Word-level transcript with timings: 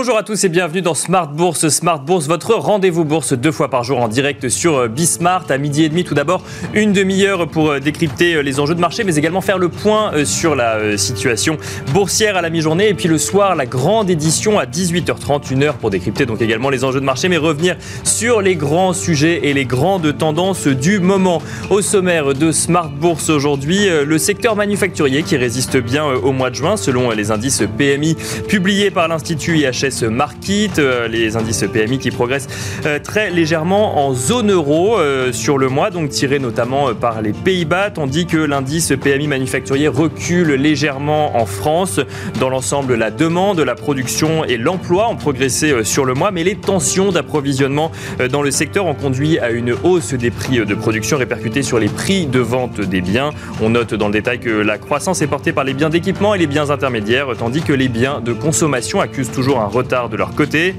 Bonjour 0.00 0.16
à 0.16 0.22
tous 0.22 0.44
et 0.44 0.48
bienvenue 0.48 0.80
dans 0.80 0.94
Smart 0.94 1.26
Bourse. 1.26 1.66
Smart 1.70 1.98
Bourse, 1.98 2.28
votre 2.28 2.54
rendez-vous 2.54 3.04
bourse 3.04 3.32
deux 3.32 3.50
fois 3.50 3.68
par 3.68 3.82
jour 3.82 3.98
en 3.98 4.06
direct 4.06 4.48
sur 4.48 4.76
euh, 4.76 4.86
Bismart 4.86 5.46
à 5.48 5.58
midi 5.58 5.82
et 5.82 5.88
demi. 5.88 6.04
Tout 6.04 6.14
d'abord, 6.14 6.44
une 6.72 6.92
demi-heure 6.92 7.48
pour 7.48 7.70
euh, 7.70 7.80
décrypter 7.80 8.36
euh, 8.36 8.42
les 8.42 8.60
enjeux 8.60 8.76
de 8.76 8.80
marché, 8.80 9.02
mais 9.02 9.16
également 9.16 9.40
faire 9.40 9.58
le 9.58 9.68
point 9.68 10.24
sur 10.24 10.54
la 10.54 10.96
situation 10.96 11.58
boursière 11.92 12.36
à 12.36 12.42
la 12.42 12.48
mi-journée. 12.48 12.88
Et 12.90 12.94
puis 12.94 13.08
le 13.08 13.18
soir, 13.18 13.56
la 13.56 13.66
grande 13.66 14.08
édition 14.08 14.60
à 14.60 14.66
18h30, 14.66 15.52
une 15.52 15.64
heure 15.64 15.74
pour 15.74 15.90
décrypter 15.90 16.26
donc 16.26 16.40
également 16.42 16.70
les 16.70 16.84
enjeux 16.84 17.00
de 17.00 17.04
marché, 17.04 17.28
mais 17.28 17.36
revenir 17.36 17.76
sur 18.04 18.40
les 18.40 18.54
grands 18.54 18.92
sujets 18.92 19.48
et 19.48 19.52
les 19.52 19.64
grandes 19.64 20.16
tendances 20.16 20.68
du 20.68 21.00
moment. 21.00 21.42
Au 21.70 21.82
sommaire 21.82 22.34
de 22.34 22.52
Smart 22.52 22.88
Bourse 22.88 23.30
aujourd'hui, 23.30 23.88
le 24.06 24.18
secteur 24.18 24.54
manufacturier 24.54 25.24
qui 25.24 25.36
résiste 25.36 25.76
bien 25.76 26.04
au 26.06 26.30
mois 26.30 26.50
de 26.50 26.54
juin 26.54 26.76
selon 26.76 27.10
les 27.10 27.32
indices 27.32 27.64
PMI 27.76 28.16
publiés 28.46 28.92
par 28.92 29.08
l'Institut 29.08 29.58
IHS 29.58 29.87
Market, 30.02 30.78
euh, 30.78 31.08
les 31.08 31.36
indices 31.36 31.64
PMI 31.72 31.98
qui 31.98 32.10
progressent 32.10 32.48
euh, 32.86 32.98
très 32.98 33.30
légèrement 33.30 34.06
en 34.06 34.14
zone 34.14 34.50
euro 34.50 34.98
euh, 34.98 35.32
sur 35.32 35.58
le 35.58 35.68
mois, 35.68 35.90
donc 35.90 36.10
tiré 36.10 36.38
notamment 36.38 36.94
par 36.94 37.22
les 37.22 37.32
Pays-Bas, 37.32 37.90
tandis 37.90 38.26
que 38.26 38.36
l'indice 38.36 38.92
PMI 39.00 39.26
manufacturier 39.26 39.88
recule 39.88 40.52
légèrement 40.52 41.36
en 41.36 41.46
France. 41.46 42.00
Dans 42.40 42.48
l'ensemble, 42.48 42.94
la 42.94 43.10
demande, 43.10 43.60
la 43.60 43.74
production 43.74 44.44
et 44.44 44.56
l'emploi 44.56 45.08
ont 45.08 45.16
progressé 45.16 45.84
sur 45.84 46.04
le 46.04 46.14
mois, 46.14 46.30
mais 46.30 46.44
les 46.44 46.56
tensions 46.56 47.10
d'approvisionnement 47.10 47.90
dans 48.30 48.42
le 48.42 48.50
secteur 48.50 48.86
ont 48.86 48.94
conduit 48.94 49.38
à 49.38 49.50
une 49.50 49.74
hausse 49.84 50.14
des 50.14 50.30
prix 50.30 50.64
de 50.64 50.74
production 50.74 51.18
répercutée 51.18 51.62
sur 51.62 51.78
les 51.78 51.88
prix 51.88 52.26
de 52.26 52.40
vente 52.40 52.80
des 52.80 53.00
biens. 53.00 53.30
On 53.62 53.70
note 53.70 53.94
dans 53.94 54.06
le 54.06 54.12
détail 54.12 54.40
que 54.40 54.50
la 54.50 54.78
croissance 54.78 55.22
est 55.22 55.26
portée 55.26 55.52
par 55.52 55.64
les 55.64 55.74
biens 55.74 55.90
d'équipement 55.90 56.34
et 56.34 56.38
les 56.38 56.46
biens 56.46 56.70
intermédiaires, 56.70 57.28
tandis 57.38 57.62
que 57.62 57.72
les 57.72 57.88
biens 57.88 58.20
de 58.20 58.32
consommation 58.32 59.00
accusent 59.00 59.30
toujours 59.30 59.60
un 59.60 59.66
retard 59.78 60.08
de 60.08 60.16
leur 60.16 60.34
côté. 60.34 60.74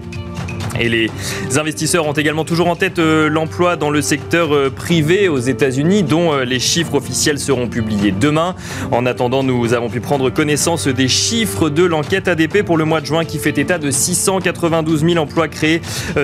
Et 0.78 0.90
les 0.90 1.10
investisseurs 1.58 2.06
ont 2.06 2.14
également 2.14 2.46
toujours 2.46 2.68
en 2.68 2.76
tête 2.76 3.00
euh, 3.00 3.28
l'emploi 3.30 3.76
dans 3.76 3.90
le 3.90 4.02
secteur 4.02 4.54
euh, 4.54 4.70
privé 4.70 5.28
aux 5.28 5.40
États-Unis, 5.40 6.04
dont 6.04 6.34
euh, 6.34 6.44
les 6.44 6.60
chiffres 6.60 6.96
officiels 6.96 7.40
seront 7.40 7.68
publiés 7.68 8.12
demain. 8.12 8.56
En 8.92 9.06
attendant, 9.06 9.44
nous 9.44 9.74
avons 9.74 9.90
pu 9.90 10.00
prendre 10.00 10.30
connaissance 10.30 10.88
des 10.88 11.08
chiffres 11.08 11.70
de 11.70 11.84
l'enquête 11.84 12.28
ADP 12.28 12.64
pour 12.64 12.78
le 12.78 12.86
mois 12.86 13.02
de 13.02 13.06
juin 13.06 13.26
qui 13.26 13.40
fait 13.40 13.58
état 13.58 13.78
de 13.78 13.90
692 13.90 15.06
000 15.06 15.18
emplois 15.18 15.48
créés 15.48 15.82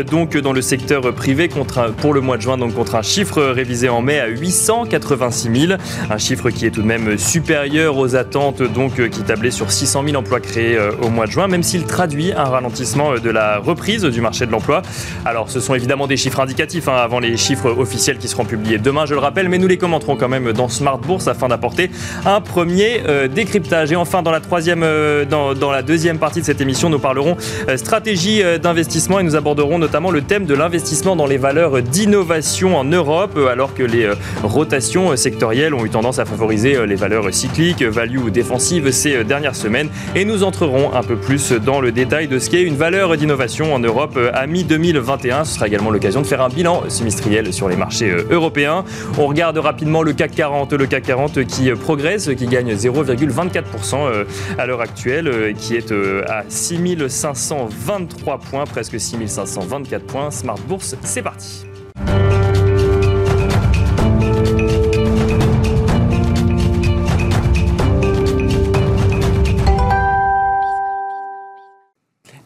donc 0.09 0.37
dans 0.37 0.53
le 0.53 0.61
secteur 0.61 1.13
privé 1.13 1.47
contre 1.47 1.93
pour 1.97 2.13
le 2.13 2.21
mois 2.21 2.37
de 2.37 2.41
juin, 2.41 2.57
donc 2.57 2.73
contre 2.73 2.95
un 2.95 3.02
chiffre 3.02 3.41
révisé 3.41 3.89
en 3.89 4.02
mai 4.02 4.19
à 4.19 4.27
886 4.27 5.67
000, 5.67 5.73
un 6.09 6.17
chiffre 6.17 6.49
qui 6.49 6.65
est 6.65 6.71
tout 6.71 6.81
de 6.81 6.87
même 6.87 7.17
supérieur 7.17 7.97
aux 7.97 8.15
attentes 8.15 8.61
donc 8.61 8.95
qui 9.09 9.21
tablait 9.21 9.52
sur 9.52 9.71
600 9.71 10.03
000 10.05 10.17
emplois 10.17 10.39
créés 10.39 10.77
au 11.02 11.09
mois 11.09 11.25
de 11.25 11.31
juin, 11.31 11.47
même 11.47 11.63
s'il 11.63 11.85
traduit 11.85 12.31
un 12.33 12.45
ralentissement 12.45 13.15
de 13.15 13.30
la 13.30 13.59
reprise 13.59 14.03
du 14.03 14.21
marché 14.21 14.34
de 14.44 14.52
l'emploi. 14.52 14.81
Alors 15.23 15.50
ce 15.50 15.59
sont 15.59 15.75
évidemment 15.75 16.08
des 16.08 16.17
chiffres 16.17 16.39
indicatifs 16.39 16.88
hein, 16.88 16.95
avant 16.95 17.19
les 17.19 17.38
chiffres 17.38 17.69
officiels 17.78 18.17
qui 18.17 18.28
seront 18.28 18.45
publiés 18.45 18.77
demain, 18.77 19.05
je 19.05 19.14
le 19.14 19.19
rappelle, 19.19 19.50
mais 19.50 19.58
nous 19.58 19.67
les 19.67 19.77
commenterons 19.77 20.16
quand 20.16 20.30
même 20.30 20.52
dans 20.52 20.67
Smart 20.67 20.97
Bourse 20.97 21.27
afin 21.27 21.47
d'apporter 21.47 21.89
un 22.25 22.42
premier 22.42 23.02
euh, 23.08 23.27
décryptage. 23.27 23.92
Et 23.92 23.95
enfin, 23.95 24.22
dans 24.22 24.31
la 24.31 24.39
troisième, 24.39 24.83
euh, 24.83 25.25
dans, 25.25 25.72
la 25.72 25.81
deuxième 25.81 26.17
partie 26.17 26.42
de 26.42 26.45
cette 26.45 26.61
émission, 26.61 26.89
nous 26.89 27.00
parlerons 27.00 27.38
euh, 27.69 27.77
stratégie 27.77 28.42
d'investissement 28.61 29.19
et 29.19 29.23
nous 29.23 29.36
aborderons 29.36 29.77
notamment 29.77 30.11
le 30.11 30.22
thème 30.22 30.45
de 30.45 30.53
l'investissement 30.53 31.16
dans 31.16 31.25
les 31.25 31.38
valeurs 31.38 31.81
d'innovation 31.81 32.77
en 32.77 32.83
Europe, 32.83 33.38
alors 33.52 33.73
que 33.73 33.83
les 33.83 34.09
rotations 34.43 35.15
sectorielles 35.15 35.73
ont 35.73 35.86
eu 35.86 35.89
tendance 35.89 36.20
à 36.20 36.26
favoriser 36.26 36.86
les 36.86 36.95
valeurs 36.95 37.33
cycliques, 37.33 37.83
value 37.83 38.17
ou 38.17 38.30
défensives 38.30 38.92
ces 38.92 39.23
dernières 39.23 39.55
semaines. 39.55 39.89
Et 40.15 40.26
nous 40.26 40.43
entrerons 40.43 40.93
un 40.93 41.04
peu 41.04 41.15
plus 41.15 41.52
dans 41.52 41.82
le 41.82 41.92
détail 41.92 42.27
de 42.27 42.39
ce 42.39 42.49
qu'est 42.49 42.64
une 42.64 42.76
valeur 42.76 43.15
d'innovation 43.17 43.73
en 43.73 43.80
Europe 43.80 44.17
à 44.33 44.47
mi-2021. 44.47 45.45
Ce 45.45 45.55
sera 45.55 45.67
également 45.67 45.89
l'occasion 45.89 46.21
de 46.21 46.27
faire 46.27 46.41
un 46.41 46.49
bilan 46.49 46.83
semestriel 46.89 47.53
sur 47.53 47.69
les 47.69 47.75
marchés 47.75 48.09
euh, 48.09 48.27
européens. 48.30 48.83
On 49.17 49.27
regarde 49.27 49.58
rapidement 49.58 50.03
le 50.03 50.13
CAC 50.13 50.31
40, 50.31 50.73
le 50.73 50.86
CAC 50.86 51.03
40 51.03 51.45
qui 51.45 51.69
euh, 51.69 51.75
progresse, 51.75 52.30
qui 52.37 52.47
gagne 52.47 52.73
0,24% 52.73 53.95
euh, 53.95 54.23
à 54.58 54.65
l'heure 54.65 54.81
actuelle, 54.81 55.53
qui 55.58 55.75
est 55.75 55.91
à 55.91 56.43
6523 56.47 58.39
points, 58.39 58.65
presque 58.65 58.99
6524 58.99 60.05
points. 60.05 60.31
Smart 60.31 60.59
Bourse, 60.67 60.95
c'est 61.03 61.21
parti. 61.21 61.65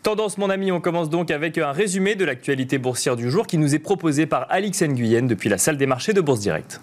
Tendance, 0.09 0.39
mon 0.39 0.49
ami, 0.49 0.71
on 0.71 0.81
commence 0.81 1.11
donc 1.11 1.29
avec 1.29 1.59
un 1.59 1.71
résumé 1.71 2.15
de 2.15 2.25
l'actualité 2.25 2.79
boursière 2.79 3.15
du 3.15 3.29
jour 3.29 3.45
qui 3.45 3.59
nous 3.59 3.75
est 3.75 3.79
proposé 3.79 4.25
par 4.25 4.47
Alix 4.49 4.81
Nguyen 4.81 5.27
depuis 5.27 5.49
la 5.49 5.59
salle 5.59 5.77
des 5.77 5.85
marchés 5.85 6.13
de 6.13 6.21
Bourse 6.21 6.39
Direct. 6.39 6.81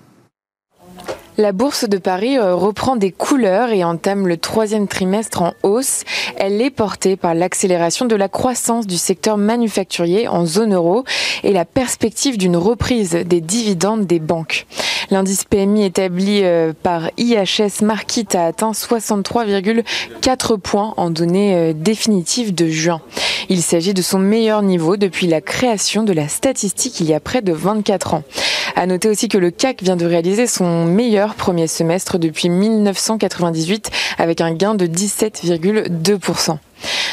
La 1.39 1.53
bourse 1.53 1.87
de 1.87 1.99
Paris 1.99 2.39
euh, 2.39 2.55
reprend 2.55 2.97
des 2.97 3.13
couleurs 3.13 3.69
et 3.69 3.85
entame 3.85 4.27
le 4.27 4.39
troisième 4.39 4.89
trimestre 4.89 5.43
en 5.43 5.53
hausse. 5.65 6.05
Elle 6.39 6.63
est 6.63 6.71
portée 6.71 7.17
par 7.17 7.35
l'accélération 7.35 8.07
de 8.07 8.17
la 8.17 8.31
croissance 8.31 8.87
du 8.87 8.97
secteur 8.97 9.37
manufacturier 9.37 10.29
en 10.29 10.47
zone 10.47 10.73
euro 10.73 11.05
et 11.45 11.53
la 11.53 11.67
perspective 11.67 12.39
d'une 12.39 12.57
reprise 12.57 13.11
des 13.11 13.43
dividendes 13.43 14.07
des 14.07 14.19
banques. 14.19 14.67
L'indice 15.11 15.45
PMI 15.45 15.85
établi 15.85 16.41
euh, 16.43 16.73
par 16.83 17.11
IHS 17.19 17.83
Markit 17.83 18.29
a 18.35 18.47
atteint 18.47 18.73
63,4 18.73 20.59
points 20.59 20.95
en 20.97 21.11
données 21.11 21.55
euh, 21.55 21.73
définitives 21.75 22.55
de 22.55 22.67
juin. 22.67 23.03
Il 23.51 23.63
s'agit 23.63 23.95
de 23.95 24.03
son 24.03 24.19
meilleur 24.19 24.63
niveau 24.63 24.97
depuis 24.97 25.27
la 25.27 25.43
création 25.43 26.03
de 26.03 26.15
la 26.15 26.29
statistique 26.29 26.99
il 27.01 27.07
y 27.07 27.15
a 27.15 27.21
près 27.21 27.43
de 27.43 27.53
24 27.53 28.15
ans. 28.15 28.25
À 28.79 28.85
noter 28.85 29.09
aussi 29.09 29.29
que 29.29 29.39
le 29.39 29.51
CAC 29.51 29.83
vient 29.83 29.97
de 29.97 30.05
réaliser 30.05 30.47
son 30.47 30.85
meilleur 30.85 31.35
premier 31.35 31.67
semestre 31.67 32.19
depuis 32.19 32.51
1998 32.51 33.91
avec 34.19 34.43
un 34.43 34.53
gain 34.53 34.75
de 34.75 34.87
17,2%. 34.87 36.59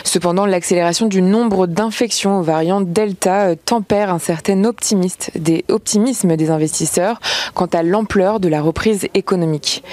Cependant, 0.03 0.45
l'accélération 0.45 1.07
du 1.07 1.21
nombre 1.21 1.65
d'infections 1.65 2.39
aux 2.39 2.43
variants 2.43 2.81
Delta 2.81 3.47
euh, 3.47 3.55
tempère 3.55 4.13
un 4.13 4.19
certain 4.19 4.63
optimisme 4.63 6.35
des 6.35 6.49
investisseurs 6.49 7.19
quant 7.53 7.65
à 7.67 7.83
l'ampleur 7.83 8.39
de 8.39 8.47
la 8.47 8.61
reprise 8.61 9.07
économique. 9.13 9.83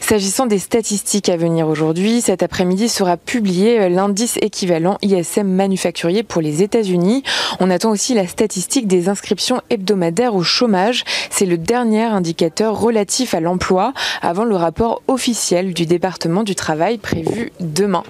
S'agissant 0.00 0.46
des 0.46 0.58
statistiques 0.58 1.28
à 1.28 1.36
venir 1.36 1.68
aujourd'hui, 1.68 2.20
cet 2.20 2.42
après-midi 2.42 2.88
sera 2.88 3.16
publié 3.16 3.80
euh, 3.80 3.88
l'indice 3.88 4.36
équivalent 4.42 4.98
ISM 5.00 5.48
manufacturier 5.48 6.22
pour 6.22 6.42
les 6.42 6.62
États-Unis. 6.62 7.22
On 7.60 7.70
attend 7.70 7.90
aussi 7.90 8.14
la 8.14 8.26
statistique 8.26 8.86
des 8.86 9.08
inscriptions 9.08 9.62
hebdomadaires 9.70 10.34
au 10.34 10.42
chômage. 10.42 11.04
C'est 11.30 11.46
le 11.46 11.56
dernier 11.56 12.02
indicateur 12.02 12.78
relatif 12.78 13.32
à 13.32 13.40
l'emploi 13.40 13.94
avant 14.20 14.44
le 14.44 14.56
rapport 14.56 15.02
officiel 15.08 15.72
du 15.72 15.86
département 15.86 16.42
du 16.42 16.54
travail 16.54 16.98
prévu 16.98 17.52
demain. 17.60 18.02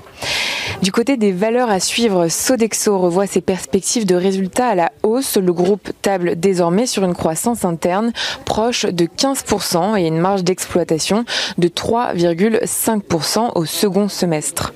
Du 0.83 0.91
côté 0.91 1.17
des 1.17 1.31
valeurs 1.31 1.71
à 1.71 1.79
suivre, 1.79 2.27
Sodexo 2.27 2.99
revoit 2.99 3.29
ses 3.29 3.41
perspectives 3.41 4.05
de 4.05 4.17
résultats 4.17 4.67
à 4.67 4.75
la 4.75 4.91
hausse. 5.05 5.37
Le 5.37 5.53
groupe 5.53 5.93
table 6.03 6.35
désormais 6.35 6.87
sur 6.87 7.05
une 7.05 7.15
croissance 7.15 7.65
interne 7.65 8.13
proche 8.45 8.87
de 8.87 9.05
15% 9.05 9.97
et 9.97 10.09
une 10.09 10.19
marge 10.19 10.43
d'exploitation 10.43 11.25
de 11.59 11.69
3,5% 11.69 13.53
au 13.55 13.65
second 13.65 14.09
semestre. 14.09 14.73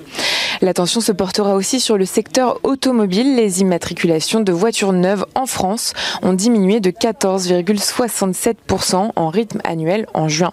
L'attention 0.62 1.00
se 1.00 1.10
portera 1.12 1.54
aussi 1.54 1.80
sur 1.80 1.98
le 1.98 2.04
secteur 2.04 2.60
automobile. 2.62 3.34
Les 3.34 3.60
immatriculations 3.60 4.38
de 4.40 4.52
voitures 4.52 4.92
neuves 4.92 5.26
en 5.34 5.46
France 5.46 5.92
ont 6.22 6.34
diminué 6.34 6.78
de 6.80 6.90
14,67% 6.90 9.10
en 9.14 9.28
rythme 9.28 9.60
annuel 9.64 10.06
en 10.14 10.28
juin. 10.28 10.52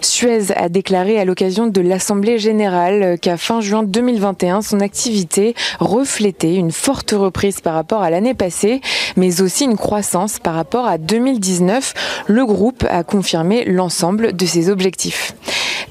Suez 0.00 0.52
a 0.56 0.68
déclaré 0.68 1.20
à 1.20 1.24
l'occasion 1.24 1.66
de 1.66 1.80
l'Assemblée 1.80 2.38
générale 2.38 3.18
qu'à 3.20 3.36
fin 3.36 3.60
juin 3.60 3.82
2021, 3.82 4.62
son 4.62 4.80
activité 4.80 5.54
reflétait 5.78 6.54
une 6.54 6.72
forte 6.72 7.12
reprise 7.12 7.60
par 7.60 7.74
rapport 7.74 8.02
à 8.02 8.10
l'année 8.10 8.34
passée, 8.34 8.80
mais 9.16 9.40
aussi 9.40 9.64
une 9.64 9.76
croissance 9.76 10.38
par 10.38 10.54
rapport 10.54 10.86
à 10.86 10.98
2019. 10.98 12.24
Le 12.26 12.44
groupe 12.44 12.84
a 12.88 13.04
confirmé 13.04 13.64
l'ensemble 13.64 14.34
de 14.34 14.46
ses 14.46 14.70
objectifs. 14.70 15.34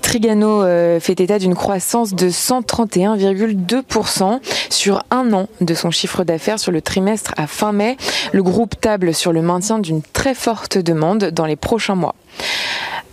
Trigano 0.01 0.63
euh, 0.63 0.99
fait 0.99 1.21
état 1.21 1.39
d'une 1.39 1.55
croissance 1.55 2.13
de 2.13 2.29
131,2% 2.29 4.39
sur 4.69 5.03
un 5.09 5.31
an 5.31 5.47
de 5.61 5.73
son 5.73 5.89
chiffre 5.89 6.25
d'affaires 6.25 6.59
sur 6.59 6.73
le 6.73 6.81
trimestre 6.81 7.33
à 7.37 7.47
fin 7.47 7.71
mai. 7.71 7.95
Le 8.33 8.43
groupe 8.43 8.77
table 8.79 9.13
sur 9.13 9.31
le 9.31 9.41
maintien 9.41 9.79
d'une 9.79 10.01
très 10.01 10.33
forte 10.33 10.77
demande 10.77 11.31
dans 11.31 11.45
les 11.45 11.55
prochains 11.55 11.95
mois. 11.95 12.15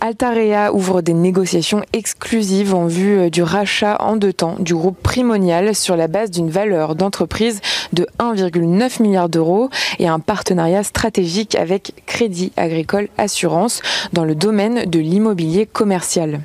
Altarea 0.01 0.73
ouvre 0.73 1.01
des 1.01 1.13
négociations 1.13 1.83
exclusives 1.91 2.73
en 2.73 2.87
vue 2.87 3.29
du 3.29 3.43
rachat 3.43 3.97
en 3.99 4.15
deux 4.15 4.31
temps 4.31 4.55
du 4.59 4.73
groupe 4.73 4.97
Primonial 5.03 5.75
sur 5.75 5.97
la 5.97 6.07
base 6.07 6.31
d'une 6.31 6.49
valeur 6.49 6.95
d'entreprise 6.95 7.59
de 7.91 8.07
1,9 8.17 9.01
milliard 9.01 9.27
d'euros 9.27 9.69
et 9.99 10.07
un 10.07 10.19
partenariat 10.19 10.83
stratégique 10.83 11.55
avec 11.55 11.93
Crédit 12.05 12.53
Agricole 12.55 13.09
Assurance 13.17 13.81
dans 14.13 14.23
le 14.23 14.35
domaine 14.35 14.89
de 14.89 14.99
l'immobilier 14.99 15.65
commercial. 15.65 16.41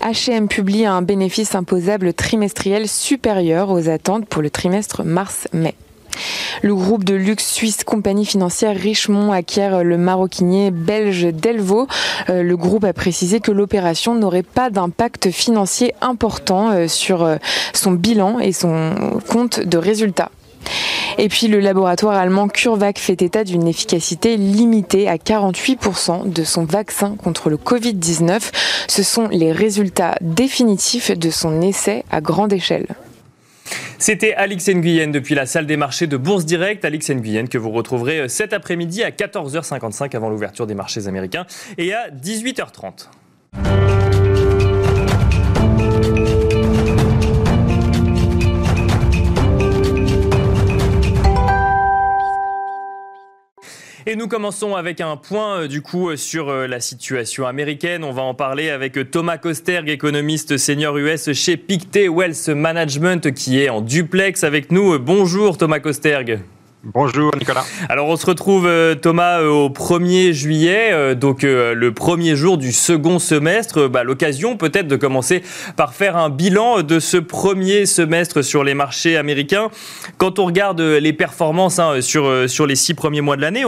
H&M 0.00 0.48
publie 0.48 0.84
un 0.84 1.00
bénéfice 1.02 1.54
imposable 1.54 2.12
trimestriel 2.12 2.88
supérieur 2.88 3.70
aux 3.70 3.88
attentes 3.88 4.26
pour 4.26 4.42
le 4.42 4.50
trimestre 4.50 5.04
mars-mai. 5.04 5.74
Le 6.62 6.74
groupe 6.74 7.04
de 7.04 7.14
luxe 7.14 7.46
suisse 7.46 7.84
compagnie 7.84 8.26
financière 8.26 8.76
Richemont 8.76 9.32
acquiert 9.32 9.84
le 9.84 9.98
maroquinier 9.98 10.70
belge 10.70 11.26
Delvaux. 11.32 11.88
Euh, 12.30 12.42
le 12.42 12.56
groupe 12.56 12.84
a 12.84 12.92
précisé 12.92 13.40
que 13.40 13.52
l'opération 13.52 14.14
n'aurait 14.14 14.42
pas 14.42 14.70
d'impact 14.70 15.30
financier 15.30 15.94
important 16.00 16.70
euh, 16.70 16.88
sur 16.88 17.22
euh, 17.22 17.36
son 17.72 17.92
bilan 17.92 18.38
et 18.38 18.52
son 18.52 19.20
compte 19.28 19.60
de 19.60 19.78
résultats. 19.78 20.30
Et 21.18 21.28
puis 21.28 21.48
le 21.48 21.60
laboratoire 21.60 22.16
allemand 22.16 22.48
CureVac 22.48 22.98
fait 22.98 23.20
état 23.22 23.44
d'une 23.44 23.68
efficacité 23.68 24.36
limitée 24.36 25.08
à 25.08 25.16
48% 25.16 26.32
de 26.32 26.44
son 26.44 26.64
vaccin 26.64 27.16
contre 27.22 27.50
le 27.50 27.56
Covid-19. 27.56 28.40
Ce 28.88 29.02
sont 29.02 29.28
les 29.28 29.52
résultats 29.52 30.16
définitifs 30.20 31.10
de 31.10 31.30
son 31.30 31.60
essai 31.60 32.04
à 32.10 32.20
grande 32.20 32.52
échelle. 32.52 32.86
C'était 34.06 34.34
Alix 34.34 34.68
Nguyen 34.68 35.12
depuis 35.12 35.34
la 35.34 35.46
salle 35.46 35.64
des 35.64 35.78
marchés 35.78 36.06
de 36.06 36.18
Bourse 36.18 36.44
Direct. 36.44 36.84
Alix 36.84 37.08
Nguyen 37.08 37.46
que 37.46 37.56
vous 37.56 37.70
retrouverez 37.70 38.20
euh, 38.20 38.28
cet 38.28 38.52
après-midi 38.52 39.02
à 39.02 39.08
14h55 39.08 40.14
avant 40.14 40.28
l'ouverture 40.28 40.66
des 40.66 40.74
marchés 40.74 41.06
américains 41.06 41.46
et 41.78 41.94
à 41.94 42.10
18h30. 42.10 43.08
Et 54.06 54.16
nous 54.16 54.28
commençons 54.28 54.74
avec 54.74 55.00
un 55.00 55.16
point 55.16 55.60
euh, 55.60 55.66
du 55.66 55.80
coup 55.80 56.10
euh, 56.10 56.16
sur 56.16 56.50
euh, 56.50 56.66
la 56.66 56.78
situation 56.78 57.46
américaine. 57.46 58.04
On 58.04 58.12
va 58.12 58.20
en 58.20 58.34
parler 58.34 58.68
avec 58.68 59.10
Thomas 59.10 59.38
Kosterg, 59.38 59.88
économiste 59.88 60.58
senior 60.58 60.98
US 60.98 61.32
chez 61.32 61.56
Pictet 61.56 62.08
Wealth 62.08 62.48
Management, 62.48 63.32
qui 63.32 63.62
est 63.62 63.70
en 63.70 63.80
duplex 63.80 64.44
avec 64.44 64.70
nous. 64.70 64.98
Bonjour 64.98 65.56
Thomas 65.56 65.80
Kosterg. 65.80 66.40
Bonjour 66.92 67.30
Nicolas. 67.38 67.64
Alors 67.88 68.08
on 68.08 68.16
se 68.16 68.26
retrouve 68.26 68.66
euh, 68.66 68.94
Thomas 68.94 69.40
euh, 69.40 69.48
au 69.48 69.70
1er 69.70 70.32
juillet, 70.32 70.90
euh, 70.92 71.14
donc 71.14 71.42
le 71.42 71.90
premier 71.92 72.36
jour 72.36 72.58
du 72.58 72.72
second 72.72 73.18
semestre. 73.18 73.88
Bah, 73.88 74.04
L'occasion 74.04 74.58
peut-être 74.58 74.86
de 74.86 74.96
commencer 74.96 75.42
par 75.76 75.94
faire 75.94 76.18
un 76.18 76.28
bilan 76.28 76.82
de 76.82 77.00
ce 77.00 77.16
premier 77.16 77.86
semestre 77.86 78.42
sur 78.42 78.64
les 78.64 78.74
marchés 78.74 79.16
américains. 79.16 79.70
Quand 80.18 80.38
on 80.38 80.44
regarde 80.44 80.82
les 80.82 81.14
performances 81.14 81.78
hein, 81.78 82.02
sur, 82.02 82.50
sur 82.50 82.66
les 82.66 82.76
six 82.76 82.92
premiers 82.92 83.22
mois 83.22 83.36
de 83.36 83.40
l'année, 83.40 83.64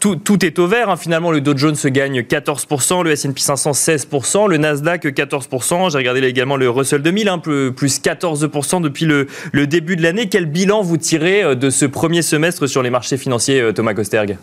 tout, 0.00 0.16
tout 0.16 0.42
est 0.44 0.58
au 0.58 0.66
vert. 0.66 0.88
Hein. 0.88 0.96
Finalement 0.96 1.30
le 1.30 1.42
Dow 1.42 1.54
Jones 1.54 1.74
se 1.74 1.88
gagne 1.88 2.20
14%, 2.20 3.04
le 3.04 3.10
S&P 3.10 3.40
500 3.40 3.72
16%, 3.72 4.48
le 4.48 4.56
Nasdaq 4.56 5.04
14%. 5.04 5.90
J'ai 5.90 5.98
regardé 5.98 6.22
également 6.22 6.56
le 6.56 6.70
Russell 6.70 7.02
2000, 7.02 7.28
hein, 7.28 7.38
plus 7.38 8.00
14% 8.00 8.80
depuis 8.80 9.04
le, 9.04 9.26
le 9.52 9.66
début 9.66 9.96
de 9.96 10.02
l'année. 10.02 10.30
Quel 10.30 10.46
bilan 10.46 10.80
vous 10.80 10.96
tirez 10.96 11.54
de 11.54 11.68
ce 11.68 11.84
premier 11.84 12.22
semestre 12.22 12.37
sur 12.66 12.82
les 12.82 12.90
marchés 12.90 13.16
financiers, 13.16 13.60
euh, 13.60 13.72
Thomas 13.72 13.94
Kosterg? 13.94 14.36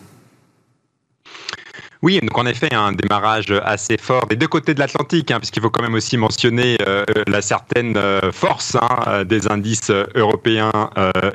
Oui, 2.06 2.20
donc 2.22 2.38
en 2.38 2.46
effet, 2.46 2.72
un 2.72 2.92
démarrage 2.92 3.48
assez 3.64 3.98
fort 3.98 4.28
des 4.28 4.36
deux 4.36 4.48
côtés 4.48 4.76
de 4.76 4.80
l'Atlantique, 4.80 5.32
hein, 5.32 5.40
puisqu'il 5.40 5.64
faut 5.64 5.72
quand 5.72 5.82
même 5.82 5.96
aussi 5.96 6.18
mentionner 6.18 6.78
euh, 6.88 7.04
la 7.26 7.42
certaine 7.42 7.98
euh, 7.98 8.32
force 8.32 8.78
hein, 8.80 9.24
des 9.24 9.52
indices 9.52 9.92
européens 10.14 10.72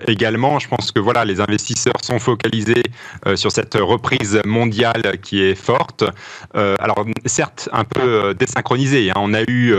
également. 0.07 0.61
Je 0.61 0.69
pense 0.69 0.93
que 0.93 1.01
voilà, 1.01 1.25
les 1.25 1.41
investisseurs 1.41 2.01
sont 2.05 2.21
focalisés 2.21 2.85
sur 3.35 3.51
cette 3.51 3.75
reprise 3.75 4.41
mondiale 4.47 5.19
qui 5.21 5.43
est 5.43 5.57
forte. 5.57 6.05
alors 6.55 7.05
certes, 7.27 7.69
un 7.73 7.85
peu 7.85 8.35
désynchronisée. 8.35 9.11
Hein. 9.11 9.15
On 9.17 9.35
a 9.35 9.43
eu 9.43 9.75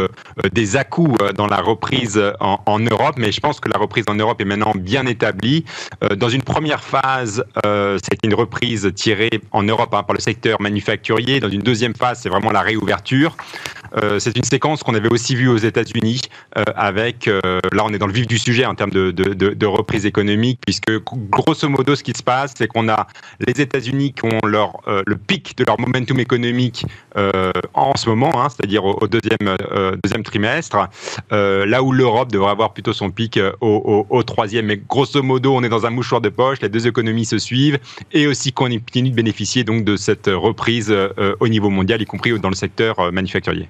des 0.51 0.75
à-coups 0.75 1.17
dans 1.35 1.47
la 1.47 1.61
reprise 1.61 2.21
en, 2.39 2.79
Europe, 2.79 3.15
mais 3.17 3.31
je 3.31 3.39
pense 3.39 3.59
que 3.59 3.69
la 3.69 3.77
reprise 3.79 4.05
en 4.07 4.15
Europe 4.15 4.41
est 4.41 4.45
maintenant 4.45 4.73
bien 4.75 5.05
établie. 5.05 5.63
dans 6.17 6.29
une 6.29 6.43
première 6.43 6.83
phase, 6.83 7.45
c'était 8.03 8.27
une 8.27 8.35
reprise 8.35 8.91
tirée 8.95 9.41
en 9.51 9.63
Europe 9.63 9.91
par 9.91 10.13
le 10.13 10.19
secteur 10.19 10.61
manufacturier 10.61 10.80
Dans 11.39 11.49
une 11.49 11.61
deuxième 11.61 11.95
phase, 11.95 12.19
c'est 12.21 12.29
vraiment 12.29 12.51
la 12.51 12.61
réouverture. 12.61 13.35
Euh, 13.97 14.19
c'est 14.19 14.37
une 14.37 14.43
séquence 14.43 14.83
qu'on 14.83 14.93
avait 14.93 15.11
aussi 15.11 15.35
vue 15.35 15.47
aux 15.47 15.57
États-Unis 15.57 16.21
euh, 16.57 16.63
avec, 16.75 17.27
euh, 17.27 17.41
là 17.71 17.83
on 17.85 17.93
est 17.93 17.97
dans 17.97 18.07
le 18.07 18.13
vif 18.13 18.27
du 18.27 18.37
sujet 18.37 18.65
en 18.65 18.75
termes 18.75 18.91
de, 18.91 19.65
reprise 19.65 20.05
économique, 20.05 20.59
puisque 20.65 20.91
grosso 21.05 21.69
modo 21.69 21.95
ce 21.95 22.03
qui 22.03 22.13
se 22.13 22.23
passe, 22.23 22.53
c'est 22.57 22.67
qu'on 22.67 22.89
a 22.89 23.07
les 23.45 23.61
États-Unis 23.61 24.13
qui 24.13 24.25
ont 24.25 24.39
leur, 24.45 24.81
le 24.85 25.15
pic 25.15 25.57
de 25.57 25.63
leur 25.63 25.79
momentum 25.79 26.19
économique 26.19 26.85
en 27.73 27.95
ce 27.95 28.09
moment, 28.09 28.31
hein, 28.35 28.49
c'est-à-dire 28.49 28.83
au, 28.83 29.07
deuxième, 29.07 30.23
trimestre, 30.23 30.89
là 31.31 31.83
où 31.83 31.93
l'Europe 31.93 32.31
devrait 32.31 32.51
avoir 32.51 32.73
plutôt 32.73 32.91
son 32.91 33.11
pic 33.11 33.39
au, 33.61 34.05
au, 34.09 34.23
troisième. 34.23 34.65
Mais 34.65 34.77
grosso 34.77 35.23
modo, 35.23 35.55
on 35.55 35.63
est 35.63 35.69
dans 35.69 35.85
un 35.85 35.89
mouchoir 35.89 36.19
de 36.19 36.29
poche, 36.29 36.59
les 36.61 36.69
deux 36.69 36.85
économies 36.85 37.25
se 37.25 37.37
suivent, 37.37 37.79
et 38.11 38.27
aussi 38.27 38.51
qu'on 38.51 38.69
continue 38.69 39.11
de 39.11 39.15
bénéficier 39.15 39.63
donc 39.63 39.85
de 39.85 39.95
cette 39.95 40.27
reprise 40.27 40.93
au 41.39 41.47
niveau 41.47 41.69
mondial, 41.69 42.01
y 42.01 42.05
compris 42.05 42.37
dans 42.39 42.49
le 42.49 42.55
secteur 42.55 43.11
manufacturier. 43.13 43.69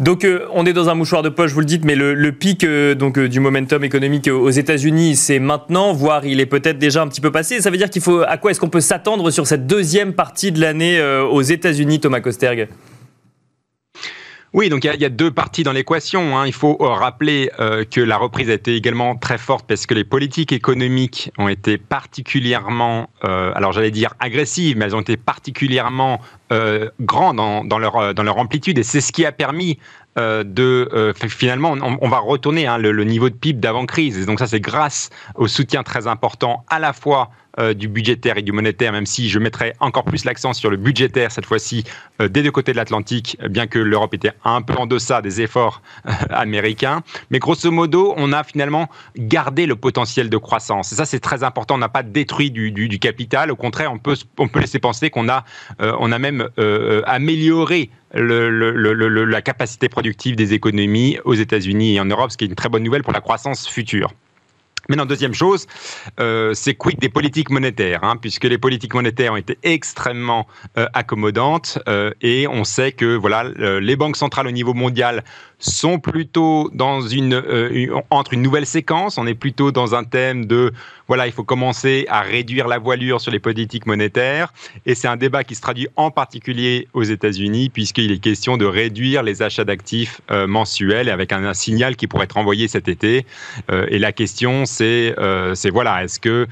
Donc 0.00 0.24
euh, 0.24 0.46
on 0.52 0.66
est 0.66 0.72
dans 0.72 0.88
un 0.88 0.94
mouchoir 0.94 1.22
de 1.22 1.28
poche, 1.28 1.52
vous 1.52 1.60
le 1.60 1.66
dites, 1.66 1.84
mais 1.84 1.94
le, 1.94 2.32
pic 2.32 2.64
euh, 2.64 2.94
euh, 3.00 3.28
du 3.28 3.40
momentum 3.40 3.84
économique 3.84 4.28
aux 4.28 4.50
États-Unis, 4.50 5.16
c'est 5.16 5.38
maintenant, 5.38 5.92
voire 5.92 6.24
il 6.24 6.40
est 6.40 6.46
peut-être 6.46 6.78
déjà 6.78 7.02
un 7.02 7.08
petit 7.08 7.20
peu 7.20 7.30
passé. 7.30 7.60
Ça 7.60 7.70
veut 7.70 7.76
dire 7.76 7.90
qu'il 7.90 8.02
faut 8.02 8.22
à 8.22 8.36
quoi 8.36 8.50
est-ce 8.50 8.60
qu'on 8.60 8.68
peut 8.68 8.80
s'attendre 8.80 9.30
sur 9.30 9.46
cette 9.46 9.66
deuxième 9.66 10.12
partie 10.12 10.52
de 10.52 10.60
l'année 10.60 11.00
aux 11.30 11.42
États-Unis, 11.42 12.00
Thomas 12.00 12.20
Kosterg? 12.20 12.68
Oui, 14.52 14.68
donc 14.68 14.84
il 14.84 15.00
y, 15.00 15.04
a 15.04 15.08
deux 15.08 15.30
parties 15.30 15.62
dans 15.62 15.72
l'équation. 15.72 16.36
Hein. 16.36 16.46
Il 16.46 16.52
faut 16.52 16.76
rappeler 16.76 17.50
que 17.90 18.00
la 18.00 18.18
reprise 18.18 18.50
a 18.50 18.54
été 18.54 18.76
également 18.76 19.16
très 19.16 19.38
forte 19.38 19.66
parce 19.66 19.86
que 19.86 19.94
les 19.94 20.04
politiques 20.04 20.52
économiques 20.52 21.32
ont 21.38 21.48
été 21.48 21.78
particulièrement, 21.78 23.08
alors 23.22 23.72
j'allais 23.72 23.90
dire 23.90 24.14
agressives, 24.20 24.76
mais 24.76 24.84
elles 24.84 24.96
ont 24.96 25.00
été 25.00 25.16
particulièrement 25.16 26.20
euh, 26.52 26.90
grand 27.00 27.32
dans, 27.32 27.78
leur, 27.78 27.96
euh, 27.96 28.12
dans 28.12 28.24
leur 28.24 28.36
amplitude 28.36 28.76
et 28.76 28.82
c'est 28.82 29.00
ce 29.00 29.10
qui 29.10 29.24
a 29.24 29.32
permis 29.32 29.78
euh, 30.18 30.44
de 30.44 31.14
finalement 31.16 31.74
on, 31.80 32.08
va 32.08 32.18
retourner 32.18 32.66
hein, 32.66 32.76
le, 32.76 33.04
niveau 33.04 33.30
de 33.30 33.34
PIB 33.34 33.58
d'avant 33.58 33.86
crise 33.86 34.26
donc 34.26 34.38
ça 34.38 34.46
c'est 34.46 34.60
grâce 34.60 35.08
au 35.36 35.48
soutien 35.48 35.82
très 35.82 36.06
important 36.06 36.66
à 36.68 36.78
la 36.78 36.92
fois 36.92 37.30
du 37.76 37.88
budgétaire 37.88 38.38
et 38.38 38.42
du 38.42 38.52
monétaire, 38.52 38.92
même 38.92 39.06
si 39.06 39.28
je 39.28 39.38
mettrais 39.38 39.74
encore 39.80 40.04
plus 40.04 40.24
l'accent 40.24 40.52
sur 40.52 40.70
le 40.70 40.76
budgétaire 40.76 41.30
cette 41.30 41.46
fois-ci 41.46 41.84
des 42.20 42.42
deux 42.42 42.50
côtés 42.50 42.72
de 42.72 42.76
l'Atlantique, 42.76 43.36
bien 43.50 43.66
que 43.66 43.78
l'Europe 43.78 44.14
était 44.14 44.32
un 44.44 44.62
peu 44.62 44.74
en 44.74 44.86
deçà 44.86 45.20
des 45.20 45.40
efforts 45.40 45.82
américains. 46.30 47.02
Mais 47.30 47.38
grosso 47.38 47.70
modo, 47.70 48.14
on 48.16 48.32
a 48.32 48.42
finalement 48.42 48.88
gardé 49.16 49.66
le 49.66 49.76
potentiel 49.76 50.30
de 50.30 50.36
croissance. 50.36 50.92
Et 50.92 50.96
ça, 50.96 51.04
c'est 51.04 51.20
très 51.20 51.44
important. 51.44 51.74
On 51.74 51.78
n'a 51.78 51.88
pas 51.88 52.02
détruit 52.02 52.50
du, 52.50 52.70
du, 52.72 52.98
capital. 52.98 53.50
Au 53.50 53.56
contraire, 53.56 53.92
on 53.92 53.98
peut, 53.98 54.16
on 54.38 54.48
peut 54.48 54.60
laisser 54.60 54.78
penser 54.78 55.10
qu'on 55.10 55.28
a, 55.28 55.44
on 55.78 56.12
a 56.12 56.18
même 56.18 56.48
euh, 56.58 57.02
améliorer 57.06 57.90
la 58.14 59.42
capacité 59.42 59.88
productive 59.88 60.36
des 60.36 60.52
économies 60.54 61.18
aux 61.24 61.34
États-Unis 61.34 61.96
et 61.96 62.00
en 62.00 62.04
Europe, 62.04 62.30
ce 62.30 62.36
qui 62.36 62.44
est 62.44 62.48
une 62.48 62.54
très 62.54 62.68
bonne 62.68 62.82
nouvelle 62.82 63.02
pour 63.02 63.12
la 63.12 63.20
croissance 63.20 63.66
future. 63.66 64.12
Maintenant, 64.88 65.06
deuxième 65.06 65.34
chose, 65.34 65.66
euh, 66.18 66.54
c'est 66.54 66.74
quick 66.74 66.98
des 66.98 67.08
politiques 67.08 67.50
monétaires, 67.50 68.02
hein, 68.02 68.16
puisque 68.16 68.44
les 68.44 68.58
politiques 68.58 68.94
monétaires 68.94 69.32
ont 69.32 69.36
été 69.36 69.58
extrêmement 69.62 70.46
euh, 70.76 70.86
accommodantes 70.92 71.78
et 72.20 72.46
on 72.48 72.64
sait 72.64 72.92
que 72.92 73.16
voilà, 73.16 73.44
les 73.44 73.96
banques 73.96 74.16
centrales 74.16 74.46
au 74.46 74.50
niveau 74.50 74.74
mondial 74.74 75.24
sont 75.62 75.98
plutôt 75.98 76.70
dans 76.72 77.00
une, 77.00 77.42
entre 78.10 78.34
une 78.34 78.42
nouvelle 78.42 78.66
séquence. 78.66 79.18
On 79.18 79.26
est 79.26 79.34
plutôt 79.34 79.72
dans 79.72 79.94
un 79.94 80.04
thème 80.04 80.46
de 80.46 80.72
voilà, 81.08 81.26
il 81.26 81.32
faut 81.32 81.44
commencer 81.44 82.06
à 82.08 82.22
réduire 82.22 82.68
la 82.68 82.78
voilure 82.78 83.20
sur 83.20 83.30
les 83.30 83.38
politiques 83.38 83.84
monétaires. 83.84 84.52
Et 84.86 84.94
c'est 84.94 85.08
un 85.08 85.16
débat 85.16 85.44
qui 85.44 85.54
se 85.54 85.60
traduit 85.60 85.88
en 85.96 86.10
particulier 86.10 86.88
aux 86.94 87.02
États-Unis, 87.02 87.68
puisqu'il 87.68 88.10
est 88.12 88.18
question 88.18 88.56
de 88.56 88.64
réduire 88.64 89.22
les 89.22 89.42
achats 89.42 89.64
d'actifs 89.64 90.20
euh, 90.30 90.46
mensuels 90.46 91.10
avec 91.10 91.32
un, 91.32 91.52
signal 91.52 91.96
qui 91.96 92.06
pourrait 92.06 92.24
être 92.24 92.38
envoyé 92.38 92.66
cet 92.66 92.88
été. 92.88 93.26
Euh, 93.70 93.84
et 93.90 93.98
la 93.98 94.12
question, 94.12 94.64
c'est 94.64 95.14
euh, 95.18 95.54
voilà, 95.70 96.04
est-ce 96.04 96.18
que 96.18 96.46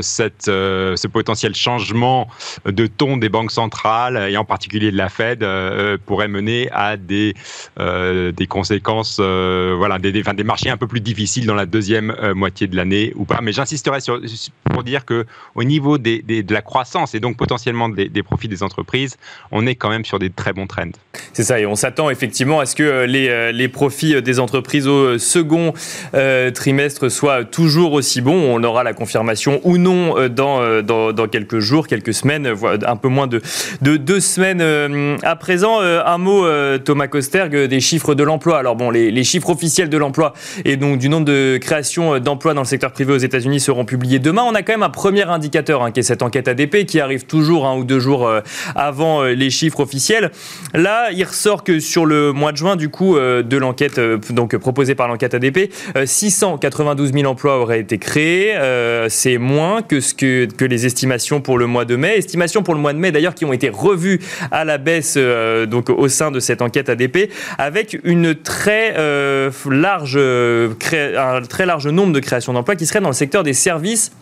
cette, 0.00 0.44
ce 0.44 1.06
potentiel 1.08 1.54
changement 1.54 2.28
de 2.64 2.86
ton 2.86 3.16
des 3.16 3.28
banques 3.28 3.50
centrales, 3.50 4.30
et 4.30 4.36
en 4.36 4.44
particulier 4.44 4.90
de 4.90 4.96
la 4.96 5.08
Fed, 5.08 5.44
pourrait 6.06 6.28
mener 6.28 6.70
à 6.70 6.96
des 6.96 7.34
des 8.46 8.48
conséquences, 8.48 9.18
voilà, 9.18 9.98
des, 9.98 10.12
des, 10.12 10.44
marchés 10.44 10.70
un 10.70 10.76
peu 10.76 10.86
plus 10.86 11.00
difficiles 11.00 11.46
dans 11.46 11.54
la 11.54 11.66
deuxième 11.66 12.14
moitié 12.34 12.66
de 12.66 12.76
l'année 12.76 13.12
ou 13.16 13.24
pas. 13.24 13.40
Mais 13.42 13.52
j'insisterai 13.52 14.00
sur, 14.00 14.20
pour 14.70 14.82
dire 14.84 15.04
que 15.04 15.26
au 15.54 15.64
niveau 15.64 15.98
des, 15.98 16.22
de 16.22 16.52
la 16.52 16.62
croissance 16.62 17.14
et 17.14 17.20
donc 17.20 17.36
potentiellement 17.36 17.88
des, 17.88 18.08
des, 18.08 18.22
profits 18.22 18.48
des 18.48 18.62
entreprises, 18.62 19.16
on 19.50 19.66
est 19.66 19.74
quand 19.74 19.90
même 19.90 20.04
sur 20.04 20.18
des 20.18 20.30
très 20.30 20.52
bons 20.52 20.66
trends. 20.66 20.92
C'est 21.32 21.44
ça, 21.44 21.60
et 21.60 21.66
on 21.66 21.74
s'attend 21.74 22.10
effectivement 22.10 22.60
à 22.60 22.66
ce 22.66 22.76
que 22.76 23.04
les, 23.04 23.52
les 23.52 23.68
profits 23.68 24.22
des 24.22 24.38
entreprises 24.38 24.86
au 24.86 25.18
second 25.18 25.72
trimestre 26.54 27.10
soient 27.10 27.44
toujours 27.44 27.92
aussi 27.92 28.20
bons. 28.20 28.54
On 28.54 28.62
aura 28.62 28.84
la 28.84 28.94
confirmation 28.94 29.60
ou 29.64 29.78
non 29.78 30.28
dans, 30.28 30.82
dans, 30.82 31.28
quelques 31.28 31.58
jours, 31.58 31.86
quelques 31.86 32.14
semaines, 32.14 32.46
un 32.86 32.96
peu 32.96 33.08
moins 33.08 33.26
de, 33.26 33.40
de 33.82 33.96
deux 33.96 34.20
semaines 34.20 34.60
euh, 34.60 35.16
à 35.22 35.36
présent. 35.36 35.80
Euh, 35.80 36.02
un 36.04 36.18
mot, 36.18 36.44
euh, 36.44 36.78
Thomas 36.78 37.08
Kosterg, 37.08 37.54
des 37.54 37.80
chiffres 37.80 38.14
de 38.14 38.22
l'emploi. 38.36 38.58
Alors 38.58 38.76
bon, 38.76 38.90
les, 38.90 39.24
chiffres 39.24 39.48
officiels 39.48 39.88
de 39.88 39.96
l'emploi 39.96 40.34
et 40.64 40.76
donc 40.76 40.98
du 40.98 41.08
nombre 41.08 41.24
de 41.24 41.58
créations 41.58 42.18
d'emplois 42.18 42.52
dans 42.52 42.60
le 42.60 42.66
secteur 42.66 42.92
privé 42.92 43.14
aux 43.14 43.18
États-Unis 43.18 43.60
seront 43.60 43.86
publiés 43.86 44.18
demain. 44.18 44.42
On 44.46 44.54
a 44.54 44.62
quand 44.62 44.74
même 44.74 44.82
un 44.82 44.90
premier 44.90 45.22
indicateur, 45.22 45.82
hein, 45.82 45.90
qui 45.90 46.00
est 46.00 46.02
cette 46.02 46.22
enquête 46.22 46.46
ADP, 46.46 46.84
qui 46.84 47.00
arrive 47.00 47.24
toujours 47.24 47.66
un 47.66 47.76
ou 47.76 47.84
deux 47.84 47.98
jours 47.98 48.30
avant 48.74 49.22
les 49.24 49.48
chiffres 49.48 49.80
officiels. 49.80 50.30
Là, 50.74 51.10
il 51.12 51.24
ressort 51.24 51.64
que 51.64 51.80
sur 51.80 52.04
le 52.04 52.32
mois 52.32 52.52
de 52.52 52.58
juin, 52.58 52.76
du 52.76 52.90
coup, 52.90 53.16
de 53.18 53.56
l'enquête 53.56 53.98
donc 54.30 54.56
proposée 54.56 54.94
par 54.94 55.08
l'enquête 55.08 55.34
ADP, 55.34 55.72
692 56.04 57.12
000 57.12 57.24
emplois 57.24 57.58
auraient 57.58 57.80
été 57.80 57.98
créés. 57.98 58.54
C'est 59.08 59.38
moins 59.38 59.80
que 59.82 60.00
ce 60.00 60.14
que, 60.14 60.46
que 60.46 60.64
les 60.64 60.84
estimations 60.84 61.40
pour 61.40 61.58
le 61.58 61.66
mois 61.66 61.84
de 61.84 61.96
mai. 61.96 62.18
Estimations 62.18 62.62
pour 62.62 62.74
le 62.74 62.80
mois 62.80 62.92
de 62.92 62.98
mai 62.98 63.12
d'ailleurs 63.12 63.34
qui 63.34 63.44
ont 63.44 63.52
été 63.52 63.70
revues 63.70 64.20
à 64.50 64.64
la 64.64 64.78
baisse 64.78 65.14
euh, 65.16 65.66
donc 65.66 65.90
au 65.90 66.08
sein 66.08 66.30
de 66.30 66.40
cette 66.40 66.62
enquête 66.62 66.88
ADP 66.88 67.30
avec 67.58 67.98
une 68.04 68.25
très 68.32 68.94
euh, 68.98 69.50
euh, 69.66 70.74
un 71.16 71.42
très 71.42 71.66
large 71.66 71.86
nombre 71.86 72.12
de 72.12 72.20
créations 72.20 72.52
d'emplois 72.52 72.76
qui 72.76 72.86
seraient 72.86 73.00
dans 73.00 73.08
le 73.08 73.14
secteur 73.14 73.42
des 73.42 73.54
services 73.54 74.12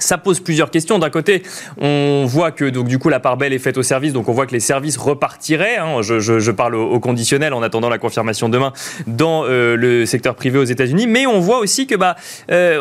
ça 0.00 0.18
pose 0.18 0.40
plusieurs 0.40 0.70
questions. 0.70 0.98
D'un 0.98 1.10
côté, 1.10 1.42
on 1.80 2.24
voit 2.26 2.50
que 2.50 2.64
du 2.64 2.98
coup 2.98 3.08
la 3.08 3.20
part 3.20 3.36
belle 3.36 3.52
est 3.52 3.58
faite 3.58 3.78
aux 3.78 3.82
services, 3.82 4.12
donc 4.12 4.28
on 4.28 4.32
voit 4.32 4.46
que 4.46 4.52
les 4.52 4.60
services 4.60 4.96
repartiraient. 4.96 5.76
Hein. 5.76 6.02
je, 6.02 6.50
parle 6.50 6.74
au, 6.74 7.00
conditionnel 7.00 7.52
en 7.52 7.62
attendant 7.62 7.88
la 7.88 7.98
confirmation 7.98 8.48
demain 8.48 8.72
dans 9.06 9.44
euh, 9.44 9.76
le 9.76 10.06
secteur 10.06 10.34
privé 10.34 10.58
aux 10.58 10.64
États-Unis, 10.64 11.06
mais 11.06 11.26
on 11.26 11.40
voit 11.40 11.58
aussi 11.58 11.86
que 11.86 11.94
bah 11.94 12.16
euh, 12.50 12.78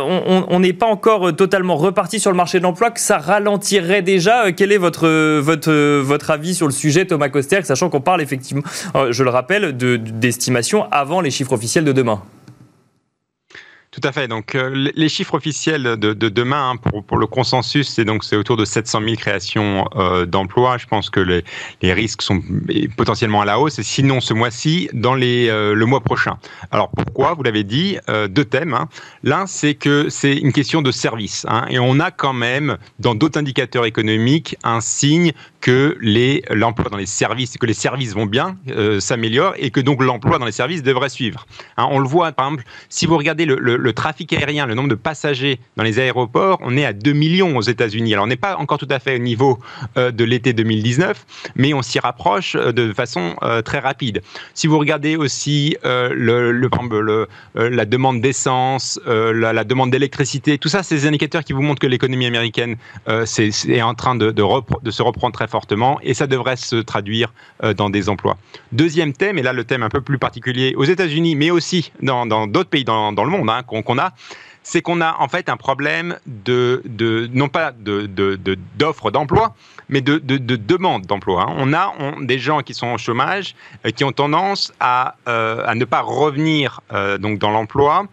on 0.49 0.59
n'est 0.59 0.73
pas 0.73 0.85
encore 0.85 1.35
totalement 1.35 1.75
reparti 1.75 2.19
sur 2.19 2.31
le 2.31 2.37
marché 2.37 2.59
de 2.59 2.63
l'emploi, 2.63 2.91
que 2.91 2.99
ça 2.99 3.17
ralentirait 3.17 4.01
déjà. 4.01 4.45
Euh, 4.45 4.51
quel 4.55 4.71
est 4.71 4.77
votre 4.77 6.29
avis 6.29 6.55
sur 6.55 6.67
le 6.67 6.73
sujet, 6.73 7.05
Thomas 7.05 7.29
Coster, 7.29 7.61
sachant 7.63 7.89
qu'on 7.89 8.01
parle 8.01 8.21
effectivement, 8.21 8.63
je 9.09 9.23
le 9.23 9.29
rappelle, 9.29 9.75
d'estimation 9.75 10.85
avant 10.91 11.21
les 11.21 11.31
chiffres 11.31 11.53
officiels 11.53 11.85
de 11.85 11.91
demain? 11.91 12.21
Tout 13.95 14.05
à 14.05 14.11
fait. 14.11 14.27
Donc, 14.27 14.55
euh, 14.55 14.91
les 14.93 15.07
chiffres 15.07 15.35
officiels 15.35 15.83
de, 15.83 16.13
demain 16.13 16.71
hein, 16.71 17.01
pour, 17.07 17.17
le 17.17 17.27
consensus, 17.27 17.87
c'est 17.87 18.03
donc 18.03 18.25
autour 18.33 18.57
de 18.57 18.65
700 18.65 18.99
000 19.01 19.15
créations 19.15 19.87
euh, 19.95 20.25
d'emplois. 20.25 20.77
Je 20.77 20.85
pense 20.85 21.09
que 21.09 21.21
les, 21.21 21.93
risques 21.93 22.21
sont 22.21 22.41
potentiellement 22.97 23.39
à 23.39 23.45
la 23.45 23.57
hausse. 23.57 23.79
Sinon, 23.81 24.19
ce 24.19 24.33
mois-ci, 24.33 24.89
dans 24.91 25.15
euh, 25.17 25.73
le 25.73 25.85
mois 25.85 26.01
prochain. 26.01 26.37
Alors, 26.71 26.89
pourquoi? 26.89 27.35
Vous 27.35 27.43
l'avez 27.43 27.63
dit, 27.63 27.97
deux 28.29 28.43
thèmes. 28.43 28.73
Hein. 28.73 28.89
L'un, 29.23 29.47
c'est 29.47 29.75
que 29.75 30.09
c'est 30.09 30.35
une 30.35 30.51
question 30.51 30.81
de 30.81 30.91
service. 30.91 31.45
Hein, 31.47 31.65
et 31.69 31.79
on 31.79 32.01
a 32.01 32.11
quand 32.11 32.33
même, 32.33 32.77
dans 32.99 33.15
d'autres 33.15 33.39
indicateurs 33.39 33.85
économiques, 33.85 34.57
un 34.63 34.81
signe 34.81 35.31
que 35.65 35.97
l'emploi 36.51 36.91
dans 36.91 36.97
les 36.97 37.07
services, 37.07 37.57
que 37.57 37.65
les 37.65 37.73
services 37.73 38.13
vont 38.13 38.27
bien, 38.27 38.55
euh, 38.69 38.99
s'améliorent 38.99 39.55
et 39.57 39.71
que 39.71 39.79
donc 39.79 40.03
l'emploi 40.03 40.37
dans 40.37 40.45
les 40.45 40.51
services 40.51 40.83
devrait 40.83 41.09
suivre. 41.09 41.47
Hein, 41.77 41.87
on 41.89 41.97
le 41.97 42.07
voit, 42.07 42.31
par 42.33 42.45
exemple, 42.45 42.65
si 42.87 43.07
vous 43.07 43.17
regardez 43.17 43.47
le, 43.47 43.93
trafic 43.93 44.31
aérien, 44.33 44.67
le 44.67 44.75
nombre 44.75 44.89
de 44.89 44.95
passagers 44.95 45.59
dans 45.75 45.83
les 45.83 45.97
aéroports, 45.97 46.59
on 46.61 46.77
est 46.77 46.85
à 46.85 46.93
2 46.93 47.13
millions 47.13 47.57
aux 47.57 47.63
États-Unis. 47.63 48.13
Alors 48.13 48.25
on 48.25 48.27
n'est 48.27 48.35
pas 48.35 48.57
encore 48.57 48.77
tout 48.77 48.87
à 48.91 48.99
fait 48.99 49.15
au 49.15 49.17
niveau 49.17 49.57
euh, 49.97 50.11
de 50.11 50.23
l'été 50.23 50.53
2019, 50.53 51.25
mais 51.55 51.73
on 51.73 51.81
s'y 51.81 51.97
rapproche 51.97 52.55
euh, 52.55 52.71
de 52.71 52.93
façon 52.93 53.35
très 53.63 53.79
rapide. 53.79 54.21
Si 54.53 54.67
vous 54.67 54.77
regardez 54.77 55.15
aussi 55.15 55.75
le, 55.83 56.51
le, 56.51 57.27
la 57.55 57.85
demande 57.85 58.21
d'essence, 58.21 58.99
la, 59.07 59.63
demande 59.63 59.89
d'électricité, 59.89 60.59
tout 60.59 60.67
ça, 60.67 60.83
c'est 60.83 60.95
des 60.95 61.07
indicateurs 61.07 61.43
qui 61.43 61.53
vous 61.53 61.63
montrent 61.63 61.79
que 61.79 61.87
l'économie 61.87 62.27
américaine 62.27 62.75
est, 63.07 63.81
en 63.81 63.95
train 63.95 64.15
de, 64.15 64.31
de 64.31 64.91
se 64.91 65.01
reprendre 65.01 65.33
très 65.33 65.47
et 66.01 66.13
ça 66.13 66.27
devrait 66.27 66.55
se 66.55 66.75
traduire 66.77 67.33
euh, 67.63 67.73
dans 67.73 67.89
des 67.89 68.09
emplois. 68.09 68.37
Deuxième 68.71 69.13
thème, 69.13 69.37
et 69.37 69.43
là 69.43 69.53
le 69.53 69.63
thème 69.63 69.83
un 69.83 69.89
peu 69.89 70.01
plus 70.01 70.17
particulier 70.17 70.73
aux 70.75 70.83
États-Unis, 70.83 71.35
mais 71.35 71.51
aussi 71.51 71.91
dans 72.01 72.25
d'autres 72.47 72.69
pays 72.69 72.83
dans, 72.83 73.11
le 73.11 73.29
monde 73.29 73.49
hein, 73.49 73.63
qu'on 73.63 73.97
a, 73.97 74.11
c'est 74.63 74.81
qu'on 74.81 75.01
a 75.01 75.15
en 75.19 75.27
fait 75.27 75.49
un 75.49 75.57
problème 75.57 76.17
de, 76.25 76.81
de 76.85 77.29
non 77.33 77.49
pas 77.49 77.71
d'offres 77.71 79.05
de, 79.05 79.09
de, 79.09 79.13
d'emploi, 79.13 79.55
mais 79.89 80.01
de, 80.01 80.17
demande 80.17 81.05
d'emploi. 81.05 81.45
Hein. 81.47 81.55
On 81.57 81.73
a 81.73 81.93
des 82.21 82.39
gens 82.39 82.61
qui 82.61 82.73
sont 82.73 82.93
au 82.93 82.97
chômage, 82.97 83.55
euh, 83.85 83.91
qui 83.91 84.03
ont 84.03 84.11
tendance 84.11 84.73
à, 84.79 85.15
euh, 85.27 85.63
à 85.67 85.75
ne 85.75 85.85
pas 85.85 86.01
revenir 86.01 86.81
donc 87.19 87.39
dans 87.39 87.51
l'emploi 87.51 88.07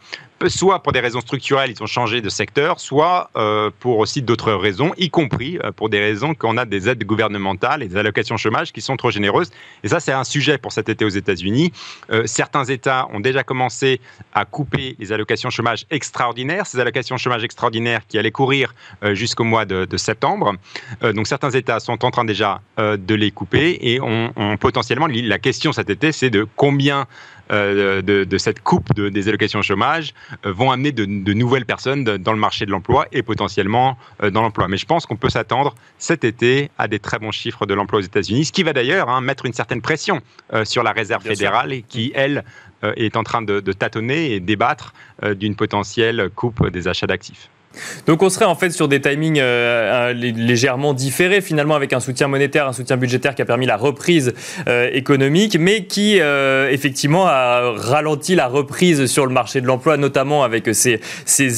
soit 0.48 0.82
pour 0.82 0.92
des 0.92 1.00
raisons 1.00 1.20
structurelles, 1.20 1.70
ils 1.70 1.82
ont 1.82 1.86
changé 1.86 2.20
de 2.20 2.28
secteur, 2.28 2.80
soit 2.80 3.30
euh, 3.36 3.70
pour 3.80 3.98
aussi 3.98 4.22
d'autres 4.22 4.52
raisons, 4.52 4.92
y 4.96 5.10
compris 5.10 5.58
euh, 5.62 5.72
pour 5.72 5.88
des 5.88 6.00
raisons 6.00 6.34
qu'on 6.34 6.56
a 6.56 6.64
des 6.64 6.88
aides 6.88 7.04
gouvernementales 7.04 7.82
et 7.82 7.88
des 7.88 7.96
allocations 7.96 8.36
chômage 8.36 8.72
qui 8.72 8.80
sont 8.80 8.96
trop 8.96 9.10
généreuses. 9.10 9.50
Et 9.84 9.88
ça, 9.88 10.00
c'est 10.00 10.12
un 10.12 10.24
sujet 10.24 10.58
pour 10.58 10.72
cet 10.72 10.88
été 10.88 11.04
aux 11.04 11.10
États-Unis. 11.10 11.72
Euh, 12.10 12.22
certains 12.26 12.64
États 12.64 13.08
ont 13.12 13.20
déjà 13.20 13.42
commencé 13.42 14.00
à 14.34 14.44
couper 14.44 14.96
les 14.98 15.12
allocations 15.12 15.50
chômage 15.50 15.86
extraordinaires, 15.90 16.66
ces 16.66 16.78
allocations 16.80 17.16
chômage 17.16 17.44
extraordinaires 17.44 18.02
qui 18.08 18.18
allaient 18.18 18.30
courir 18.30 18.74
jusqu'au 19.12 19.44
mois 19.44 19.64
de, 19.64 19.96
septembre. 19.96 20.54
donc 21.14 21.26
certains 21.26 21.50
États 21.50 21.80
sont 21.80 22.04
en 22.04 22.10
train 22.10 22.24
déjà 22.24 22.60
de 22.78 23.14
les 23.14 23.30
couper 23.30 23.78
et 23.80 24.00
on, 24.00 24.32
on 24.36 24.56
potentiellement, 24.56 25.06
la 25.06 25.38
question 25.38 25.72
cet 25.72 25.90
été, 25.90 26.12
c'est 26.12 26.30
de 26.30 26.46
combien 26.56 27.06
euh, 27.50 28.02
de, 28.02 28.38
cette 28.38 28.62
coupe 28.62 28.94
des 28.94 29.28
allocations 29.28 29.62
chômage 29.62 30.14
euh, 30.46 30.52
vont 30.52 30.70
amener 30.70 30.92
de, 30.92 31.04
nouvelles 31.32 31.66
personnes 31.66 32.04
dans 32.04 32.32
le 32.32 32.38
marché 32.38 32.66
de 32.66 32.70
l'emploi 32.70 33.06
et 33.12 33.22
potentiellement 33.22 33.98
euh, 34.22 34.30
dans 34.30 34.42
l'emploi. 34.42 34.68
Mais 34.68 34.76
je 34.76 34.86
pense 34.86 35.06
qu'on 35.06 35.16
peut 35.16 35.28
s'attendre 35.28 35.74
cet 35.98 36.24
été 36.24 36.70
à 36.78 36.88
des 36.88 36.98
très 36.98 37.18
bons 37.18 37.30
chiffres 37.30 37.66
de 37.66 37.74
l'emploi 37.74 37.98
aux 37.98 38.02
États-Unis, 38.02 38.46
ce 38.46 38.52
qui 38.52 38.62
va 38.62 38.72
d'ailleurs 38.72 39.08
hein, 39.08 39.20
mettre 39.20 39.46
une 39.46 39.52
certaine 39.52 39.82
pression 39.82 40.20
sur 40.64 40.82
la 40.82 40.92
réserve 40.92 41.22
fédérale 41.22 41.82
qui, 41.88 42.12
elle, 42.14 42.44
est 42.96 43.16
en 43.16 43.22
train 43.22 43.42
de, 43.42 43.60
tâtonner 43.72 44.32
et 44.32 44.40
débattre 44.40 44.92
d'une 45.36 45.56
potentielle 45.56 46.30
coupe 46.34 46.68
des 46.68 46.88
achats 46.88 47.06
d'actifs. 47.06 47.48
Donc 48.06 48.22
on 48.22 48.30
serait 48.30 48.44
en 48.44 48.54
fait 48.54 48.70
sur 48.70 48.88
des 48.88 49.00
timings 49.00 49.38
euh, 49.38 50.10
euh, 50.10 50.12
légèrement 50.12 50.94
différés 50.94 51.40
finalement 51.40 51.74
avec 51.74 51.92
un 51.92 52.00
soutien 52.00 52.28
monétaire, 52.28 52.68
un 52.68 52.72
soutien 52.72 52.96
budgétaire 52.96 53.34
qui 53.34 53.42
a 53.42 53.44
permis 53.44 53.66
la 53.66 53.76
reprise 53.76 54.34
euh, 54.68 54.90
économique, 54.92 55.56
mais 55.58 55.84
qui 55.84 56.20
effectivement 56.70 57.26
a 57.26 57.72
ralenti 57.74 58.34
la 58.34 58.46
reprise 58.46 59.06
sur 59.06 59.26
le 59.26 59.32
marché 59.32 59.60
de 59.60 59.66
l'emploi, 59.66 59.96
notamment 59.96 60.44
avec 60.44 60.74
ces, 60.74 61.00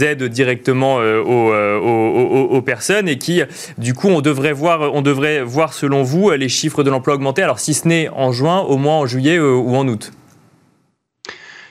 aides 0.05 0.25
directement 0.25 0.97
aux, 0.97 2.63
personnes 2.63 3.09
et 3.09 3.19
qui 3.19 3.43
du 3.79 3.95
coup 3.95 4.09
on 4.09 4.21
devrait 4.21 4.53
voir, 4.53 4.95
on 4.95 5.03
devrait 5.03 5.43
voir 5.43 5.73
selon 5.73 6.03
vous 6.03 6.31
les 6.31 6.49
chiffres 6.49 6.83
de 6.83 6.91
l'emploi 6.91 7.15
augmenter. 7.15 7.43
Alors 7.43 7.59
si 7.59 7.75
ce 7.75 7.89
n'est 7.89 8.09
en 8.09 8.33
juin, 8.33 8.61
au 8.61 8.77
moins 8.77 8.99
en 8.99 9.07
juillet 9.07 9.39
ou 9.39 9.77
en 9.77 9.87
août. 9.89 10.13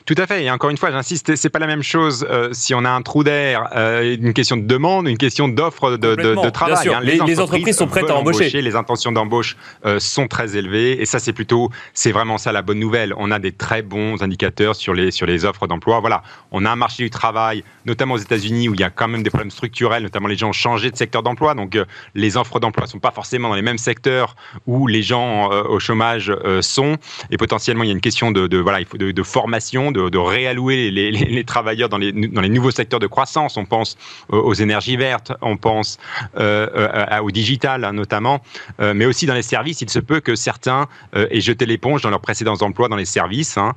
Tout 0.05 0.15
à 0.17 0.27
fait. 0.27 0.43
Et 0.43 0.51
encore 0.51 0.69
une 0.69 0.77
fois, 0.77 0.91
j'insiste, 0.91 1.35
c'est 1.37 1.49
pas 1.49 1.59
la 1.59 1.67
même 1.67 1.81
chose 1.81 2.27
euh, 2.29 2.49
si 2.51 2.73
on 2.73 2.83
a 2.83 2.89
un 2.89 3.01
trou 3.01 3.23
d'air, 3.23 3.69
euh, 3.73 4.17
une 4.19 4.33
question 4.33 4.57
de 4.57 4.63
demande, 4.63 5.07
une 5.07 5.17
question 5.17 5.47
d'offre 5.47 5.91
de, 5.91 6.15
de, 6.15 6.49
travail. 6.49 6.89
Hein. 6.89 6.99
Les, 7.01 7.39
entreprises, 7.39 7.77
sont 7.77 7.87
prêtes 7.87 8.09
à 8.09 8.15
embaucher. 8.15 8.61
Les 8.61 8.75
intentions 8.75 9.13
d'embauche 9.13 9.55
euh, 9.85 9.99
sont 9.99 10.27
très 10.27 10.57
élevées. 10.57 11.01
Et 11.01 11.05
ça, 11.05 11.19
c'est 11.19 11.31
plutôt, 11.31 11.69
c'est 11.93 12.11
vraiment 12.11 12.37
ça 12.37 12.51
la 12.51 12.61
bonne 12.61 12.79
nouvelle. 12.79 13.13
On 13.17 13.31
a 13.31 13.39
des 13.39 13.53
très 13.53 13.81
bons 13.81 14.21
indicateurs 14.21 14.75
sur 14.75 14.93
les, 14.93 15.11
sur 15.11 15.25
les 15.25 15.45
offres 15.45 15.67
d'emploi. 15.67 16.01
Voilà. 16.01 16.21
On 16.51 16.65
a 16.65 16.71
un 16.71 16.75
marché 16.75 17.03
du 17.03 17.09
travail, 17.09 17.63
notamment 17.85 18.15
aux 18.15 18.19
États-Unis, 18.19 18.67
où 18.67 18.73
il 18.73 18.81
y 18.81 18.83
a 18.83 18.89
quand 18.89 19.07
même 19.07 19.23
des 19.23 19.29
problèmes 19.29 19.51
structurels, 19.51 20.03
notamment 20.03 20.27
les 20.27 20.35
gens 20.35 20.49
ont 20.49 20.53
changé 20.53 20.91
de 20.91 20.97
secteur 20.97 21.23
d'emploi. 21.23 21.55
Donc, 21.55 21.77
les 22.13 22.35
offres 22.35 22.59
d'emploi 22.59 22.87
sont 22.87 22.99
pas 22.99 23.11
forcément 23.11 23.49
dans 23.49 23.55
les 23.55 23.61
mêmes 23.61 23.77
secteurs 23.77 24.35
où 24.67 24.85
les 24.87 25.01
gens 25.01 25.49
au 25.49 25.79
chômage 25.79 26.33
sont. 26.59 26.97
Et 27.31 27.37
potentiellement, 27.37 27.83
il 27.83 27.87
y 27.87 27.91
a 27.91 27.93
une 27.93 28.01
question 28.01 28.31
de, 28.31 28.57
voilà, 28.57 28.81
il 28.81 28.85
faut 28.85 28.97
de, 28.97 29.11
de 29.11 29.23
formation 29.23 29.92
de, 29.93 30.17
réallouer 30.17 30.91
les, 30.91 31.43
travailleurs 31.43 31.89
dans 31.89 31.97
les, 31.97 32.11
nouveaux 32.13 32.71
secteurs 32.71 32.99
de 32.99 33.07
croissance. 33.07 33.57
On 33.57 33.65
pense 33.65 33.97
aux 34.29 34.53
énergies 34.53 34.97
vertes, 34.97 35.31
on 35.41 35.57
pense 35.57 35.99
au 36.37 37.31
digital 37.31 37.83
hein, 37.83 37.93
notamment, 37.93 38.41
mais 38.79 39.05
aussi 39.05 39.25
dans 39.25 39.33
les 39.33 39.41
services. 39.41 39.81
Il 39.81 39.89
se 39.89 39.99
peut 39.99 40.19
que 40.19 40.35
certains 40.35 40.87
aient 41.15 41.41
jeté 41.41 41.65
l'éponge 41.65 42.01
dans 42.01 42.09
leurs 42.09 42.21
précédents 42.21 42.57
emplois 42.61 42.89
dans 42.89 42.95
les 42.95 43.05
services. 43.05 43.57
Hein, 43.57 43.73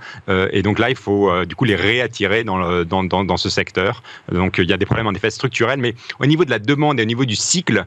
et 0.52 0.62
donc 0.62 0.78
là, 0.78 0.90
il 0.90 0.96
faut 0.96 1.44
du 1.44 1.54
coup 1.54 1.64
les 1.64 1.76
réattirer 1.76 2.44
dans, 2.44 3.36
ce 3.36 3.48
secteur. 3.48 4.02
Donc 4.32 4.56
il 4.58 4.68
y 4.68 4.72
a 4.72 4.76
des 4.76 4.86
problèmes 4.86 5.06
en 5.06 5.12
effet 5.12 5.30
structurels, 5.30 5.80
mais 5.80 5.94
au 6.20 6.26
niveau 6.26 6.44
de 6.44 6.50
la 6.50 6.58
demande 6.58 6.98
et 7.00 7.02
au 7.02 7.06
niveau 7.06 7.24
du 7.24 7.36
cycle, 7.36 7.86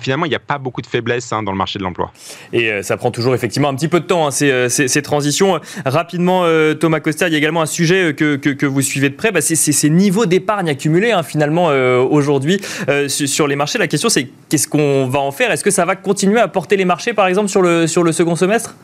finalement, 0.00 0.26
il 0.26 0.30
n'y 0.30 0.34
a 0.34 0.40
pas 0.40 0.58
beaucoup 0.58 0.82
de 0.82 0.86
faiblesse 0.86 1.32
hein, 1.32 1.42
dans 1.42 1.52
le 1.52 1.58
marché 1.58 1.78
de 1.78 1.84
l'emploi. 1.84 2.12
Et 2.52 2.82
ça 2.82 2.96
prend 2.96 3.10
toujours 3.10 3.34
effectivement 3.34 3.68
un 3.68 3.74
petit 3.74 3.88
peu 3.88 4.00
de 4.00 4.06
temps, 4.06 4.30
ces, 4.30 4.68
ces, 4.68 5.02
transitions. 5.02 5.60
Rapidement, 5.84 6.44
Thomas 6.78 7.00
Costa, 7.00 7.28
il 7.28 7.32
y 7.32 7.34
a 7.34 7.38
également 7.38 7.59
un 7.60 7.66
sujet 7.66 8.14
que, 8.14 8.36
que, 8.36 8.66
vous 8.66 8.82
suivez 8.82 9.08
de 9.08 9.14
près, 9.14 9.32
bah, 9.32 9.40
c'est 9.40 9.54
ces 9.54 9.90
niveaux 9.90 10.26
d'épargne 10.26 10.68
accumulés 10.68 11.12
hein, 11.12 11.22
finalement 11.22 11.66
aujourd'hui 12.10 12.60
sur 13.08 13.46
les 13.46 13.56
marchés. 13.56 13.78
La 13.78 13.88
question 13.88 14.08
c'est 14.08 14.28
qu'est-ce 14.48 14.68
qu'on 14.68 15.06
va 15.06 15.20
en 15.20 15.32
faire? 15.32 15.50
Est-ce 15.50 15.64
que 15.64 15.70
ça 15.70 15.84
va 15.84 15.96
continuer 15.96 16.40
à 16.40 16.48
porter 16.48 16.76
les 16.76 16.84
marchés 16.84 17.12
par 17.12 17.26
exemple 17.26 17.48
sur 17.48 17.62
le, 17.62 17.86
sur 17.86 18.02
le 18.02 18.12
second 18.12 18.36
semestre? 18.36 18.74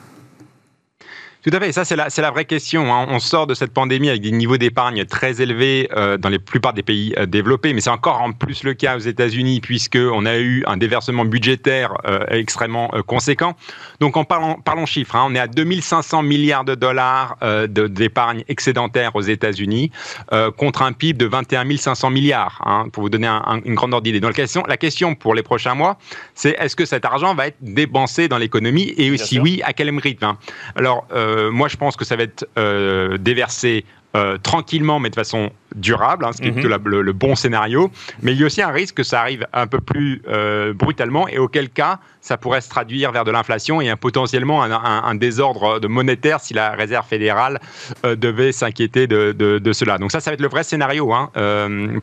Tout 1.47 1.57
à 1.57 1.61
fait, 1.61 1.71
ça 1.71 1.85
c'est 1.85 1.95
la, 1.95 2.09
la, 2.17 2.31
vraie 2.33 2.45
question. 2.45 2.93
Hein. 2.93 3.07
On 3.09 3.21
sort 3.21 3.47
de 3.47 3.55
cette 3.55 3.73
pandémie 3.73 4.09
avec 4.09 4.21
des 4.21 4.33
niveaux 4.33 4.57
d'épargne 4.57 5.05
très 5.05 5.41
élevés 5.41 5.89
euh, 5.97 6.17
dans 6.17 6.29
les 6.29 6.41
plupart 6.41 6.73
des 6.73 6.83
pays 6.83 7.15
euh, 7.17 7.27
développés, 7.27 7.73
mais 7.73 7.81
c'est 7.81 7.91
encore 7.91 8.21
en 8.21 8.33
plus 8.33 8.65
le 8.65 8.75
cas 8.75 8.97
aux 8.97 9.01
États-Unis 9.01 9.61
puisqu'on 9.61 10.27
a 10.27 10.39
eu 10.39 10.65
un 10.67 10.77
déversement 10.77 11.25
budgétaire 11.25 11.95
euh, 12.05 12.25
extrêmement 12.31 12.89
conséquent. 13.07 13.55
Donc 14.01 14.17
en 14.17 14.25
parlant, 14.25 14.55
parlons 14.55 14.87
chiffres, 14.87 15.15
hein, 15.15 15.25
on 15.29 15.37
est 15.37 15.39
à 15.39 15.47
2500 15.47 16.25
milliards 16.25 16.65
de 16.65 16.75
dollars 16.75 17.37
d'épargne 17.69 18.43
excédentaire 18.49 19.15
aux 19.15 19.23
États-Unis 19.23 19.93
contre 20.57 20.83
un 20.83 20.93
PIB 20.93 21.17
de 21.17 21.27
21 21.27 21.77
500 21.77 22.11
milliards, 22.11 22.61
hein, 22.65 22.89
pour 22.93 23.05
vous 23.05 23.09
donner 23.09 23.29
une 23.65 23.75
grande 23.75 23.95
ordre 23.95 24.05
d'idée. 24.05 24.21
Donc 24.21 24.31
la 24.31 24.35
question, 24.35 24.65
la 24.67 24.77
question 24.77 25.15
pour 25.15 25.35
les 25.35 25.43
prochains 25.43 25.75
mois, 25.75 25.99
c'est 26.35 26.57
est-ce 26.59 26.75
que 26.75 26.85
cet 26.85 27.05
argent 27.05 27.35
va 27.35 27.47
être 27.47 27.57
dépensé 27.61 28.29
dans 28.29 28.39
l'économie 28.39 28.95
et 28.97 29.11
aussi 29.11 29.39
oui, 29.39 29.61
à 29.65 29.73
quel 29.73 29.97
rythme 29.97 30.35
Alors 30.75 31.07
euh, 31.13 31.36
moi, 31.51 31.69
je 31.69 31.77
pense 31.77 31.97
que 31.97 32.05
ça 32.05 32.17
va 32.17 32.25
être 32.25 32.49
euh, 32.59 33.19
déversé 33.19 33.85
euh, 34.17 34.39
tranquillement, 34.39 34.99
mais 34.99 35.11
de 35.11 35.15
façon 35.15 35.51
durable, 35.75 36.25
hein, 36.25 36.33
ce 36.33 36.41
qui 36.41 36.49
est 36.49 36.53
mhm. 36.53 36.89
le, 36.89 37.13
bon 37.13 37.35
scénario. 37.35 37.91
Mais 38.23 38.33
il 38.33 38.41
y 38.41 38.43
a 38.43 38.47
aussi 38.47 38.63
un 38.63 38.71
risque 38.71 38.95
que 38.95 39.03
ça 39.03 39.21
arrive 39.21 39.47
un 39.53 39.67
peu 39.67 39.81
plus 39.81 40.23
brutalement, 40.75 41.29
et 41.29 41.39
auquel 41.39 41.69
cas, 41.69 41.99
ça 42.21 42.37
pourrait 42.37 42.61
se 42.61 42.69
traduire 42.69 43.13
vers 43.13 43.25
de 43.25 43.31
l'inflation 43.31 43.81
et 43.81 43.91
un, 43.91 43.97
potentiellement 43.97 44.63
un, 44.63 45.15
désordre 45.15 45.79
de 45.81 45.87
monétaire 45.87 46.41
si 46.41 46.55
la 46.55 46.73
Réserve 46.73 47.07
fédérale 47.07 47.61
devait 48.05 48.53
s'inquiéter 48.53 49.07
de, 49.07 49.73
cela. 49.73 49.99
Donc 49.99 50.13
ça, 50.13 50.21
ça 50.21 50.31
va 50.31 50.35
être 50.35 50.41
le 50.41 50.49
vrai 50.49 50.65
scénario 50.65 51.13
hein, 51.13 51.31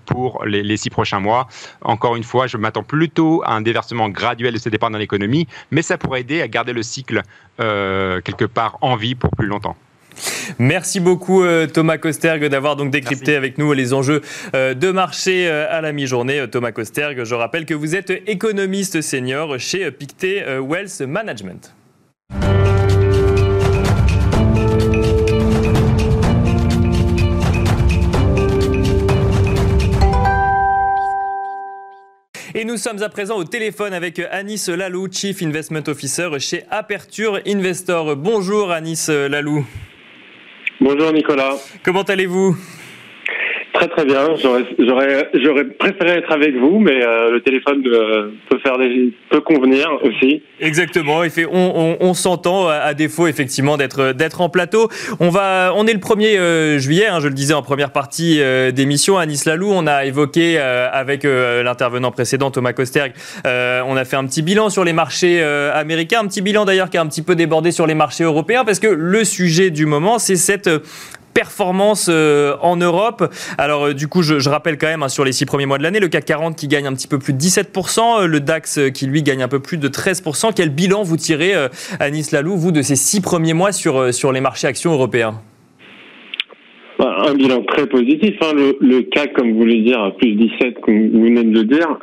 pour 0.06 0.46
les, 0.46 0.62
les, 0.62 0.78
six 0.78 0.90
prochains 0.90 1.20
mois. 1.20 1.48
Encore 1.82 2.16
une 2.16 2.24
fois, 2.24 2.48
je 2.48 2.58
m'attends 2.58 2.84
plutôt 2.84 3.42
à 3.46 3.54
un 3.54 3.62
déversement 3.62 4.10
graduel 4.10 4.54
de 4.54 4.60
ces 4.60 4.70
dépenses 4.70 4.92
dans 4.92 4.98
l'économie, 4.98 5.48
mais 5.72 5.82
ça 5.82 5.98
pourrait 5.98 6.22
aider 6.22 6.42
à 6.42 6.48
garder 6.48 6.74
le 6.74 6.84
cycle 6.84 7.22
quelque 7.58 8.46
part 8.46 8.78
en 8.82 8.96
vie 8.96 9.16
pour 9.16 9.32
plus 9.32 9.48
longtemps. 9.48 9.76
Merci 10.60 11.00
beaucoup 11.00 11.44
euh, 11.44 11.68
Thomas 11.68 11.98
Kosterg 11.98 12.46
d'avoir 12.46 12.76
donc 12.76 12.92
décrypté 12.92 13.36
avec 13.36 13.58
nous 13.58 13.74
les 13.74 13.94
enjeux 13.94 14.22
euh, 14.56 14.74
de 14.74 14.92
marché 14.92 15.48
euh, 15.48 15.66
à 15.70 15.82
la 15.82 15.92
mi-journée. 15.92 16.46
Thomas 16.52 16.72
Kosterg, 16.72 17.24
je 17.24 17.36
rappelle 17.36 17.66
que 17.66 17.74
vous 17.74 17.96
êtes 17.96 18.12
économiste 18.28 19.02
senior 19.02 19.60
chez 19.60 19.90
Pictet 19.92 20.60
Wealth 20.60 21.02
Management. 21.02 21.74
Et 32.56 32.66
nous 32.66 32.78
sommes 32.78 33.02
à 33.02 33.10
présent 33.10 33.36
au 33.36 33.44
téléphone 33.44 33.94
avec 33.94 34.20
Anis 34.20 34.68
Lalou, 34.68 35.08
Chief 35.12 35.42
Investment 35.42 35.84
Officer 35.88 36.30
chez 36.40 36.66
Aperture 36.70 37.40
Investor. 37.48 38.16
Bonjour 38.16 38.72
Anis 38.72 39.10
Lalou. 39.10 39.66
Bonjour 40.80 41.12
Nicolas. 41.14 41.56
Comment 41.84 42.02
allez-vous? 42.04 42.58
Très 43.84 43.90
très 43.90 44.06
bien. 44.06 44.36
J'aurais 44.38 45.66
préféré 45.66 46.20
être 46.20 46.32
avec 46.32 46.56
vous, 46.56 46.80
mais 46.80 47.04
euh, 47.04 47.32
le 47.32 47.42
téléphone 47.42 47.84
euh, 47.86 48.30
peut 48.50 48.60
faire 48.60 48.78
peut 49.30 49.42
convenir 49.42 49.90
aussi. 50.04 50.42
Exactement. 50.62 51.22
on, 51.52 52.14
s'entend 52.14 52.70
à 52.70 52.94
défaut 52.94 53.28
effectivement 53.28 53.76
d'être 53.76 54.40
en 54.42 54.48
plateau. 54.48 54.88
On 55.20 55.88
est 55.88 55.94
le 55.94 56.00
1er 56.00 56.38
euh, 56.38 56.78
juillet. 56.78 57.08
Hein, 57.08 57.20
je 57.20 57.28
le 57.28 57.34
disais 57.34 57.54
en 57.54 57.62
première 57.62 57.92
partie 57.92 58.40
d'émission. 58.72 59.18
À 59.18 59.26
Nice 59.26 59.44
Lalou, 59.44 59.70
on 59.70 59.86
a 59.86 60.06
évoqué 60.06 60.58
avec 60.60 61.24
l'intervenant 61.24 62.12
précédent 62.12 62.52
Thomas 62.52 62.74
Kosterg, 62.74 63.12
on 63.44 63.98
a 63.98 64.06
fait 64.06 64.16
un 64.16 64.26
petit 64.26 64.44
bilan 64.44 64.70
sur 64.70 64.86
les 64.86 64.94
marchés 64.94 65.44
américains, 65.44 66.22
un 66.22 66.28
petit 66.28 66.42
bilan 66.42 66.64
d'ailleurs 66.64 66.90
qui 66.90 66.98
a 66.98 67.02
un 67.02 67.08
petit 67.08 67.22
peu 67.22 67.36
débordé 67.36 67.72
sur 67.72 67.86
les 67.86 67.96
marchés 67.96 68.24
européens 68.24 68.64
parce 68.64 68.80
que 68.80 68.88
le 68.88 69.24
sujet 69.26 69.72
du 69.72 69.86
moment, 69.86 70.20
c'est 70.20 70.38
cette 70.38 70.70
performance 71.34 72.08
euh, 72.10 72.56
en 72.62 72.78
Europe. 72.78 73.34
Alors 73.58 73.88
euh, 73.88 73.94
du 73.94 74.08
coup, 74.08 74.22
je, 74.22 74.50
rappelle 74.50 74.78
quand 74.78 74.88
même 74.88 75.04
hein, 75.04 75.10
sur 75.10 75.26
les 75.26 75.32
six 75.32 75.46
premiers 75.46 75.66
mois 75.66 75.78
de 75.78 75.84
l'année, 75.84 76.00
le 76.00 76.08
CAC 76.08 76.26
40 76.26 76.56
qui 76.56 76.68
gagne 76.68 76.88
un 76.88 76.94
petit 76.94 77.08
peu 77.08 77.20
plus 77.20 77.34
de 77.34 77.40
17%, 77.40 78.24
euh, 78.24 78.28
le 78.28 78.40
DAX 78.40 78.80
qui 78.94 79.08
lui 79.08 79.24
gagne 79.24 79.42
un 79.44 79.48
peu 79.48 79.60
plus 79.60 79.78
de 79.78 79.88
13%. 79.88 80.52
Quel 80.56 80.70
bilan 80.70 81.04
vous 81.04 81.18
tirez, 81.18 81.54
Anis 82.00 82.32
Lalou, 82.32 82.56
vous, 82.58 82.72
de 82.72 82.82
ces 82.82 82.96
six 82.96 83.22
premiers 83.22 83.54
mois 83.54 83.72
sur, 83.72 84.14
sur 84.14 84.32
les 84.32 84.42
marchés 84.42 84.68
actions 84.68 84.94
européens? 84.94 85.42
Bah, 87.00 87.26
un 87.28 87.34
bilan 87.34 87.64
très 87.64 87.88
positif. 87.88 88.36
Hein. 88.42 88.54
Le, 88.80 89.02
CAC, 89.02 89.34
comme 89.34 89.52
vous 89.52 89.60
voulez 89.60 89.82
dire, 89.82 90.14
plus 90.18 90.34
17, 90.34 90.82
comme 90.82 91.10
vous 91.10 91.24
venez 91.24 91.44
de 91.44 91.54
le 91.54 91.64
dire, 91.64 91.98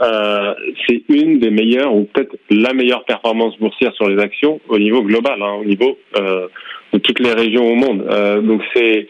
c'est 0.86 1.02
une 1.08 1.38
des 1.38 1.50
meilleures, 1.50 1.94
ou 1.94 2.08
peut-être 2.12 2.36
la 2.50 2.72
meilleure 2.72 3.04
performance 3.04 3.56
boursière 3.58 3.92
sur 3.94 4.08
les 4.08 4.20
actions 4.20 4.60
au 4.68 4.78
niveau 4.78 5.02
global, 5.02 5.40
hein, 5.42 5.54
au 5.60 5.64
niveau 5.64 5.96
de 6.92 6.98
toutes 6.98 7.20
les 7.20 7.32
régions 7.32 7.66
au 7.66 7.74
monde. 7.74 8.06
Euh, 8.10 8.40
donc 8.40 8.62
c'est 8.74 9.08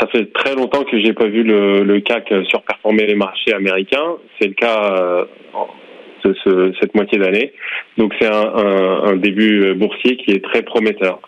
ça 0.00 0.06
fait 0.08 0.32
très 0.32 0.54
longtemps 0.54 0.84
que 0.84 0.98
j'ai 1.00 1.12
pas 1.12 1.26
vu 1.26 1.42
le, 1.42 1.82
le, 1.82 2.00
CAC 2.00 2.32
surperformer 2.48 3.06
les 3.06 3.14
marchés 3.14 3.52
américains. 3.52 4.16
C'est 4.40 4.48
le 4.48 4.54
cas 4.54 4.94
euh, 5.00 5.24
ce, 6.24 6.72
cette 6.80 6.94
moitié 6.94 7.18
d'année. 7.18 7.52
Donc 7.98 8.14
c'est 8.18 8.26
un, 8.26 8.54
un, 8.54 9.04
un, 9.04 9.16
début 9.16 9.74
boursier 9.74 10.16
qui 10.16 10.32
est 10.32 10.42
très 10.42 10.62
prometteur. 10.62 11.20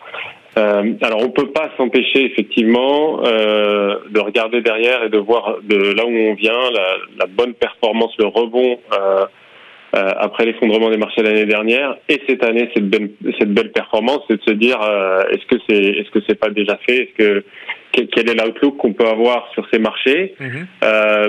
Euh, 0.57 0.93
alors 1.03 1.21
on 1.21 1.31
peut 1.31 1.51
pas 1.51 1.71
s'empêcher 1.77 2.27
effectivement 2.27 3.21
euh, 3.25 3.99
de 4.11 4.21
regarder 4.21 4.61
derrière 4.61 5.03
et 5.03 5.09
de 5.09 5.19
voir 5.19 5.57
de 5.65 5.95
là 5.95 6.07
où 6.07 6.11
on 6.11 6.35
vient 6.35 6.71
la, 6.73 6.97
la 7.19 7.27
bonne 7.27 7.55
performance, 7.55 8.13
le 8.19 8.27
rebond 8.27 8.79
euh, 8.93 9.25
après 9.97 10.45
l'effondrement 10.45 10.91
des 10.91 10.97
marchés 10.97 11.23
l'année 11.23 11.47
dernière 11.47 11.97
et 12.09 12.21
cette 12.29 12.43
année 12.45 12.69
cette 12.75 12.89
belle, 12.89 13.11
cette 13.39 13.53
belle 13.53 13.73
performance, 13.73 14.21
c'est 14.29 14.37
de 14.37 14.43
se 14.43 14.53
dire 14.53 14.81
euh, 14.83 15.23
est-ce 15.31 15.47
que 15.47 15.61
c'est 15.69 15.83
est-ce 15.83 16.11
que 16.11 16.21
c'est 16.29 16.39
pas 16.39 16.51
déjà 16.51 16.79
fait? 16.87 17.03
Est-ce 17.03 17.25
que 17.25 17.45
quel 17.93 18.29
est 18.29 18.35
l'outlook 18.35 18.77
qu'on 18.77 18.93
peut 18.93 19.07
avoir 19.07 19.49
sur 19.53 19.69
ces 19.73 19.79
marchés? 19.79 20.35
Mhm. 20.41 20.67
euh, 20.83 21.29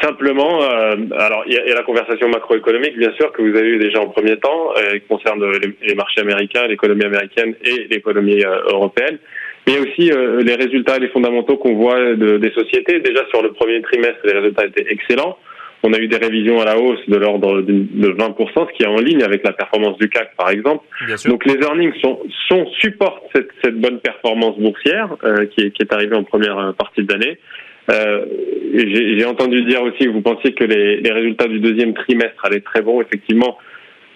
Simplement, 0.00 0.62
euh, 0.62 0.96
alors 1.18 1.44
il 1.46 1.54
y, 1.54 1.58
a 1.58 1.74
la 1.74 1.82
conversation 1.82 2.28
macroéconomique 2.28 2.96
bien 2.96 3.12
sûr 3.14 3.32
que 3.32 3.42
vous 3.42 3.56
avez 3.56 3.68
eu 3.68 3.78
déjà 3.78 4.00
en 4.00 4.08
premier 4.08 4.36
temps, 4.36 4.72
qui 4.92 5.00
concerne 5.08 5.44
les, 5.82 5.94
marchés 5.94 6.20
américains, 6.20 6.66
l'économie 6.68 7.04
américaine 7.04 7.54
et 7.64 7.88
l'économie 7.90 8.42
européenne 8.70 9.18
mais 9.66 9.72
il 9.72 9.74
y 9.74 9.78
a 9.78 9.82
aussi 9.82 10.44
les 10.44 10.54
résultats, 10.54 10.96
les 10.98 11.08
fondamentaux 11.08 11.56
qu'on 11.56 11.74
voit 11.74 12.14
de, 12.14 12.36
des 12.36 12.52
sociétés. 12.52 13.00
Déjà 13.00 13.26
sur 13.30 13.42
le 13.42 13.50
premier 13.52 13.82
trimestre, 13.82 14.20
les 14.22 14.34
résultats 14.34 14.66
étaient 14.66 14.86
excellents. 14.92 15.36
On 15.86 15.92
a 15.92 16.00
eu 16.00 16.08
des 16.08 16.16
révisions 16.16 16.60
à 16.60 16.64
la 16.64 16.80
hausse 16.80 16.98
de 17.06 17.16
l'ordre 17.16 17.62
de 17.62 18.08
20%, 18.08 18.66
ce 18.68 18.76
qui 18.76 18.82
est 18.82 18.86
en 18.86 18.96
ligne 18.96 19.22
avec 19.22 19.44
la 19.44 19.52
performance 19.52 19.96
du 19.98 20.08
CAC, 20.08 20.34
par 20.36 20.50
exemple. 20.50 20.84
Donc 21.26 21.46
les 21.46 21.54
earnings 21.62 21.92
sont, 22.02 22.18
sont 22.48 22.66
supportent 22.80 23.22
cette, 23.32 23.50
cette 23.62 23.80
bonne 23.80 24.00
performance 24.00 24.58
boursière 24.58 25.14
euh, 25.22 25.46
qui, 25.46 25.60
est, 25.60 25.70
qui 25.70 25.82
est 25.82 25.92
arrivée 25.92 26.16
en 26.16 26.24
première 26.24 26.58
euh, 26.58 26.72
partie 26.72 27.04
de 27.04 27.12
l'année. 27.12 27.38
Euh, 27.92 28.24
J'ai 28.74 29.24
entendu 29.26 29.62
dire 29.62 29.80
aussi 29.84 30.06
que 30.06 30.08
vous 30.08 30.22
pensiez 30.22 30.54
que 30.54 30.64
les, 30.64 30.96
les, 30.96 31.12
résultats 31.12 31.46
du 31.46 31.60
deuxième 31.60 31.94
trimestre 31.94 32.44
allaient 32.44 32.62
très 32.62 32.82
bons. 32.82 33.00
Effectivement, 33.00 33.56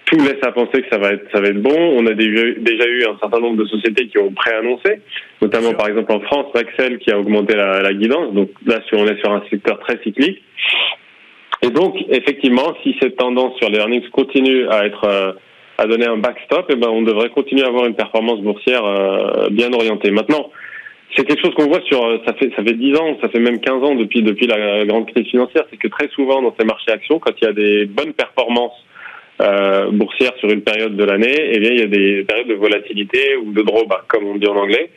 tout 0.06 0.16
laisse 0.16 0.42
à 0.42 0.50
penser 0.50 0.82
que 0.82 0.88
ça 0.90 0.98
va 0.98 1.12
être 1.12 1.30
ça 1.32 1.40
va 1.40 1.50
être 1.50 1.62
bon. 1.62 1.78
On 1.96 2.04
a 2.08 2.14
déjà, 2.14 2.50
déjà 2.58 2.86
eu 2.88 3.04
un 3.04 3.16
certain 3.20 3.38
nombre 3.38 3.62
de 3.62 3.66
sociétés 3.66 4.08
qui 4.08 4.18
ont 4.18 4.32
préannoncé, 4.32 5.02
notamment 5.40 5.74
par 5.74 5.86
exemple 5.86 6.10
en 6.10 6.20
France, 6.22 6.46
Axel 6.56 6.98
qui 6.98 7.12
a 7.12 7.18
augmenté 7.20 7.54
la, 7.54 7.80
la 7.80 7.94
guidance. 7.94 8.34
Donc 8.34 8.50
là, 8.66 8.80
on 8.92 9.06
est 9.06 9.20
sur 9.20 9.30
un 9.30 9.44
secteur 9.48 9.78
très 9.78 10.02
cyclique. 10.02 10.42
Et 11.62 11.70
donc, 11.70 11.96
effectivement, 12.08 12.74
si 12.82 12.96
cette 13.00 13.16
tendance 13.16 13.56
sur 13.58 13.68
les 13.68 13.78
earnings 13.78 14.08
continue 14.10 14.66
à 14.68 14.86
être 14.86 15.04
euh, 15.04 15.32
à 15.78 15.86
donner 15.86 16.06
un 16.06 16.18
backstop, 16.18 16.66
eh 16.70 16.76
ben, 16.76 16.88
on 16.88 17.02
devrait 17.02 17.30
continuer 17.30 17.62
à 17.64 17.68
avoir 17.68 17.86
une 17.86 17.94
performance 17.94 18.40
boursière 18.40 18.84
euh, 18.84 19.48
bien 19.50 19.72
orientée. 19.72 20.10
Maintenant, 20.10 20.50
c'est 21.16 21.26
quelque 21.26 21.40
chose 21.40 21.54
qu'on 21.54 21.68
voit 21.68 21.80
sur 21.82 22.04
euh, 22.04 22.18
ça 22.26 22.34
fait 22.34 22.50
ça 22.56 22.62
fait 22.62 22.74
10 22.74 22.96
ans, 22.96 23.18
ça 23.22 23.28
fait 23.28 23.40
même 23.40 23.60
15 23.60 23.82
ans 23.82 23.94
depuis 23.94 24.22
depuis 24.22 24.46
la 24.46 24.84
grande 24.84 25.10
crise 25.10 25.26
financière, 25.26 25.64
c'est 25.70 25.76
que 25.76 25.88
très 25.88 26.08
souvent 26.08 26.42
dans 26.42 26.54
ces 26.58 26.66
marchés 26.66 26.92
actions, 26.92 27.18
quand 27.18 27.32
il 27.40 27.44
y 27.44 27.48
a 27.48 27.52
des 27.52 27.86
bonnes 27.86 28.12
performances 28.12 28.86
euh, 29.40 29.90
boursières 29.90 30.34
sur 30.38 30.50
une 30.50 30.62
période 30.62 30.96
de 30.96 31.04
l'année, 31.04 31.50
eh 31.52 31.58
bien 31.58 31.70
il 31.70 31.80
y 31.80 31.82
a 31.82 31.86
des 31.86 32.24
périodes 32.24 32.48
de 32.48 32.54
volatilité 32.54 33.36
ou 33.36 33.52
de 33.52 33.62
drawback, 33.62 34.06
comme 34.08 34.26
on 34.26 34.36
dit 34.36 34.46
en 34.46 34.56
anglais. 34.56 34.90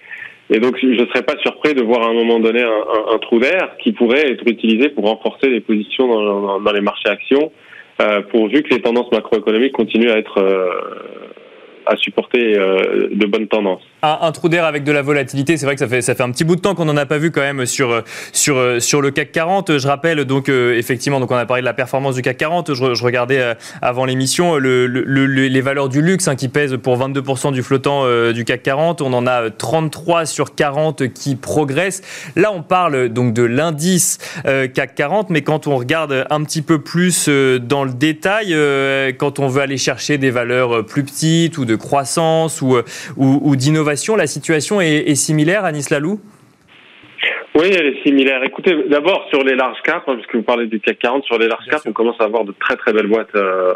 Et 0.50 0.60
donc, 0.60 0.78
je 0.82 0.88
ne 0.88 1.06
serais 1.08 1.24
pas 1.24 1.38
surpris 1.42 1.74
de 1.74 1.82
voir 1.82 2.04
à 2.04 2.10
un 2.10 2.14
moment 2.14 2.40
donné 2.40 2.62
un, 2.62 3.18
trou 3.20 3.40
d'air 3.40 3.76
qui 3.82 3.94
pourrait 3.94 4.32
être 4.32 4.44
utilisé 4.46 4.90
pour 4.90 5.06
renforcer 5.06 5.50
les 5.50 5.62
positions 5.62 6.08
dans, 6.08 6.72
les 6.72 6.82
marchés 6.82 7.10
actions, 7.10 7.52
euh, 8.02 8.22
pourvu 8.22 8.62
que 8.64 8.74
les 8.74 8.82
tendances 8.82 9.12
macroéconomiques 9.12 9.74
continuent 9.74 10.12
à 10.12 10.18
être 10.18 10.40
euh, 10.40 10.70
à 11.86 11.96
supporter 11.98 12.58
euh, 12.58 13.08
de 13.12 13.26
bonnes 13.26 13.48
tendances. 13.48 13.88
Un, 14.06 14.32
trou 14.34 14.50
d'air 14.50 14.66
avec 14.66 14.84
de 14.84 14.92
la 14.92 15.02
volatilité, 15.02 15.56
c'est 15.56 15.66
vrai 15.66 15.76
que 15.76 15.80
ça 15.80 15.88
fait, 15.88 16.02
ça 16.02 16.14
fait 16.14 16.24
un 16.24 16.32
petit 16.32 16.44
bout 16.44 16.58
de 16.58 16.62
temps 16.62 16.76
qu'on 16.76 16.84
n'en 16.86 16.98
a 16.98 17.06
pas 17.06 17.18
vu 17.18 17.32
quand 17.32 17.42
même 17.42 17.66
sur, 17.66 18.04
sur, 18.34 18.82
sur 18.82 19.02
le 19.02 19.12
CAC 19.12 19.32
40. 19.32 19.78
Je 19.78 19.88
rappelle 19.88 20.26
donc 20.26 20.50
euh, 20.50 20.78
effectivement, 20.78 21.22
donc 21.22 21.32
on 21.32 21.36
a 21.36 21.46
parlé 21.46 21.62
de 21.62 21.66
la 21.66 21.74
performance 21.74 22.16
du 22.16 22.22
CAC 22.22 22.38
40. 22.38 22.74
Je, 22.74 23.04
regardais 23.04 23.40
euh, 23.40 23.54
avant 23.82 24.04
l'émission 24.04 24.58
le, 24.58 24.88
les 24.88 25.62
valeurs 25.62 25.88
du 25.88 26.02
luxe 26.02 26.28
hein, 26.28 26.36
qui 26.36 26.50
pèsent 26.50 26.78
pour 26.84 26.98
22% 26.98 27.54
du 27.54 27.64
flottant 27.64 28.04
du 28.32 28.44
CAC 28.44 28.64
40. 28.64 29.02
On 29.02 29.14
en 29.14 29.26
a 29.26 29.50
33 29.50 30.26
sur 30.26 30.54
40 30.54 31.14
qui 31.14 31.36
progressent. 31.36 32.02
Là, 32.36 32.52
on 32.54 32.62
parle 32.62 33.10
donc 33.10 33.34
de 33.34 33.44
l'indice 33.44 34.18
CAC 34.44 34.96
40, 34.96 35.30
mais 35.30 35.44
quand 35.44 35.68
on 35.68 35.78
regarde 35.78 36.26
un 36.30 36.44
petit 36.44 36.62
peu 36.62 36.82
plus 36.82 37.30
dans 37.30 37.86
le 37.86 37.94
détail, 37.94 38.54
quand 39.18 39.40
on 39.40 39.48
veut 39.48 39.62
aller 39.62 39.78
chercher 39.78 40.18
des 40.18 40.32
valeurs 40.32 40.86
plus 40.86 41.04
petites 41.04 41.58
ou 41.58 41.66
de 41.66 41.76
croissance 41.76 42.62
ou, 42.62 42.76
euh, 42.76 42.84
ou, 43.18 43.56
d'innovation, 43.56 43.93
la 44.16 44.28
situation 44.28 44.82
est, 44.82 45.16
similaire, 45.16 45.66
Anis 45.66 45.90
Lalou? 45.90 46.20
Oui, 47.56 47.70
elle 47.72 47.86
est 47.86 48.04
similaire. 48.04 48.44
Écoutez, 48.44 48.76
d'abord 48.90 49.28
sur 49.30 49.44
les 49.44 49.56
larges 49.56 49.82
caps, 49.84 50.04
hein, 50.08 50.16
puisque 50.16 50.36
vous 50.36 50.44
parlez 50.44 50.66
du 50.68 50.80
CAC 50.80 51.00
40, 51.00 51.24
sur 51.26 51.38
les 51.38 51.48
larges 51.48 51.68
caps, 51.70 51.86
on 51.86 51.94
commence 51.94 52.20
à 52.20 52.24
avoir 52.24 52.46
de 52.46 52.54
très 52.60 52.76
très 52.76 52.94
belles 52.94 53.08
boîtes 53.08 53.36
euh, 53.36 53.74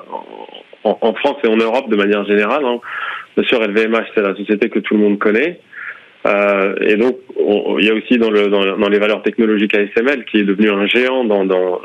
en, 0.84 1.14
France 1.14 1.38
et 1.44 1.48
en 1.48 1.58
Europe 1.58 1.90
de 1.90 1.96
manière 1.96 2.26
générale. 2.26 2.66
Hein. 2.66 2.80
Bien 3.36 3.48
sûr, 3.48 3.62
LVMH, 3.62 4.08
c'est 4.16 4.22
la 4.22 4.36
société 4.36 4.70
que 4.70 4.80
tout 4.80 4.96
le 4.96 5.02
monde 5.02 5.20
connaît. 5.20 5.60
Euh, 6.28 6.76
et 6.82 6.96
donc, 6.96 7.18
il 7.80 7.86
y 7.86 7.90
a 7.90 7.94
aussi 7.94 8.18
dans, 8.18 8.30
le, 8.30 8.48
dans, 8.48 8.90
les 8.90 9.00
valeurs 9.00 9.22
technologiques 9.22 9.74
ASML, 9.74 10.26
qui 10.26 10.40
est 10.40 10.44
devenu 10.44 10.70
un 10.70 10.86
géant 10.88 11.24
dans, 11.24 11.46
dans 11.46 11.82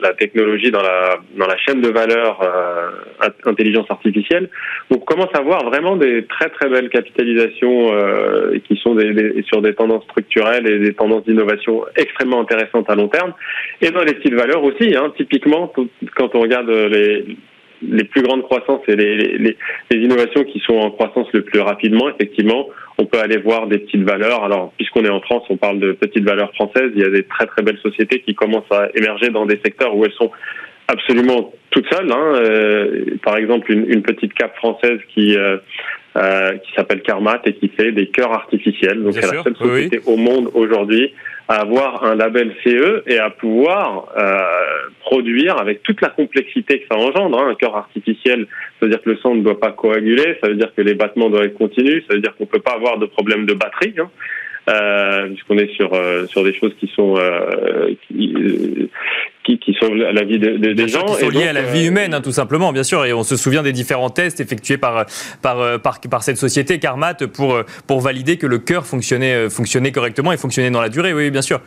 la, 0.00 0.12
technologie, 0.14 0.70
dans 0.70 0.82
la, 0.82 1.56
chaîne 1.66 1.80
de 1.80 1.88
valeur 1.88 2.40
euh, 2.42 3.28
intelligence 3.44 3.90
artificielle. 3.90 4.48
On 4.90 4.98
commence 4.98 5.34
à 5.34 5.42
voir 5.42 5.64
vraiment 5.64 5.96
des 5.96 6.24
très 6.26 6.48
très 6.50 6.68
belles 6.68 6.90
capitalisations 6.90 7.92
euh, 7.92 8.58
qui 8.68 8.76
sont 8.76 8.96
sur 9.46 9.62
des 9.62 9.74
tendances 9.74 10.04
structurelles 10.04 10.70
et 10.70 10.78
des 10.78 10.94
tendances 10.94 11.24
d'innovation 11.24 11.84
extrêmement 11.96 12.40
intéressantes 12.40 12.88
à 12.88 12.94
long 12.94 13.08
terme. 13.08 13.32
Et 13.80 13.90
dans 13.90 14.02
les 14.02 14.16
styles 14.20 14.36
valeurs 14.36 14.62
aussi, 14.62 14.94
hein, 14.94 15.12
typiquement, 15.16 15.72
quand 16.14 16.34
on 16.34 16.40
regarde 16.40 16.70
les 16.70 17.24
les 17.82 18.04
plus 18.04 18.22
grandes 18.22 18.42
croissances 18.42 18.82
et 18.88 18.96
les, 18.96 19.38
les, 19.38 19.56
les, 19.90 19.96
innovations 19.98 20.44
qui 20.44 20.60
sont 20.60 20.74
en 20.74 20.90
croissance 20.90 21.26
le 21.32 21.42
plus 21.42 21.60
rapidement, 21.60 22.08
effectivement, 22.08 22.68
on 22.98 23.04
peut 23.04 23.18
aller 23.18 23.36
voir 23.36 23.66
des 23.66 23.78
petites 23.78 24.02
valeurs. 24.02 24.44
Alors, 24.44 24.72
puisqu'on 24.76 25.04
est 25.04 25.10
en 25.10 25.20
France, 25.20 25.44
on 25.50 25.56
parle 25.56 25.78
de 25.78 25.92
petites 25.92 26.24
valeurs 26.24 26.52
françaises. 26.54 26.90
Il 26.94 27.02
y 27.02 27.04
a 27.04 27.10
des 27.10 27.24
très 27.24 27.46
très 27.46 27.62
belles 27.62 27.78
sociétés 27.78 28.20
qui 28.20 28.34
commencent 28.34 28.70
à 28.70 28.88
émerger 28.94 29.30
dans 29.30 29.46
des 29.46 29.60
secteurs 29.64 29.94
où 29.94 30.04
elles 30.04 30.12
sont 30.12 30.30
absolument 30.88 31.52
toutes 31.70 31.92
seules. 31.92 32.10
Hein. 32.10 32.32
Euh, 32.36 33.04
par 33.22 33.36
exemple, 33.36 33.70
une, 33.72 33.90
une, 33.90 34.02
petite 34.02 34.32
cap 34.34 34.56
française 34.56 34.98
qui 35.14 35.36
euh, 35.36 35.58
euh, 36.16 36.56
qui 36.58 36.72
s'appelle 36.74 37.02
Carmat 37.02 37.42
et 37.44 37.52
qui 37.54 37.68
fait 37.68 37.92
des 37.92 38.06
cœurs 38.06 38.32
artificiels. 38.32 39.02
Donc, 39.02 39.12
c'est 39.14 39.34
la 39.34 39.42
seule 39.42 39.56
société 39.56 40.00
au 40.06 40.16
monde 40.16 40.50
aujourd'hui 40.54 41.12
à 41.48 41.60
avoir 41.60 42.04
un 42.04 42.14
label 42.14 42.54
CE 42.64 43.02
et 43.06 43.18
à 43.18 43.30
pouvoir 43.30 44.08
euh, 44.18 44.90
produire 45.00 45.60
avec 45.60 45.82
toute 45.82 46.00
la 46.00 46.08
complexité 46.08 46.80
que 46.80 46.86
ça 46.90 46.98
engendre. 46.98 47.38
Hein. 47.38 47.50
Un 47.50 47.54
cœur 47.54 47.76
artificiel, 47.76 48.46
ça 48.80 48.86
veut 48.86 48.90
dire 48.90 49.02
que 49.02 49.10
le 49.10 49.16
sang 49.18 49.34
ne 49.34 49.42
doit 49.42 49.60
pas 49.60 49.70
coaguler, 49.70 50.36
ça 50.42 50.48
veut 50.48 50.56
dire 50.56 50.72
que 50.76 50.82
les 50.82 50.94
battements 50.94 51.30
doivent 51.30 51.44
être 51.44 51.58
continus, 51.58 52.04
ça 52.08 52.14
veut 52.14 52.20
dire 52.20 52.34
qu'on 52.36 52.46
peut 52.46 52.60
pas 52.60 52.72
avoir 52.72 52.98
de 52.98 53.06
problème 53.06 53.46
de 53.46 53.54
batterie. 53.54 53.94
Hein. 53.98 54.10
Euh, 54.68 55.28
puisqu'on 55.28 55.58
est 55.58 55.72
sur 55.74 55.94
euh, 55.94 56.26
sur 56.26 56.42
des 56.42 56.52
choses 56.52 56.74
qui 56.80 56.88
sont 56.88 57.14
euh, 57.16 57.94
qui, 58.08 58.34
qui, 59.46 59.58
qui 59.58 59.74
sauvent 59.80 59.94
la 59.94 60.24
vie 60.24 60.38
de, 60.38 60.56
des 60.56 60.88
gens. 60.88 61.04
Qui 61.04 61.14
sont 61.14 61.30
liés 61.30 61.48
à 61.48 61.52
la 61.52 61.62
vie 61.62 61.86
humaine, 61.86 62.12
hein, 62.12 62.20
tout 62.20 62.32
simplement, 62.32 62.72
bien 62.72 62.82
sûr. 62.82 63.04
Et 63.04 63.12
on 63.12 63.22
se 63.22 63.36
souvient 63.36 63.62
des 63.62 63.72
différents 63.72 64.10
tests 64.10 64.40
effectués 64.40 64.78
par 64.78 65.06
par 65.42 65.80
par, 65.80 66.00
par 66.10 66.22
cette 66.22 66.36
société 66.36 66.78
Carmat 66.78 67.14
pour 67.32 67.62
pour 67.86 68.00
valider 68.00 68.36
que 68.36 68.46
le 68.46 68.58
cœur 68.58 68.84
fonctionnait 68.86 69.48
fonctionnait 69.48 69.92
correctement 69.92 70.32
et 70.32 70.36
fonctionnait 70.36 70.70
dans 70.70 70.82
la 70.82 70.88
durée. 70.88 71.14
Oui, 71.14 71.30
bien 71.30 71.42
sûr. 71.42 71.60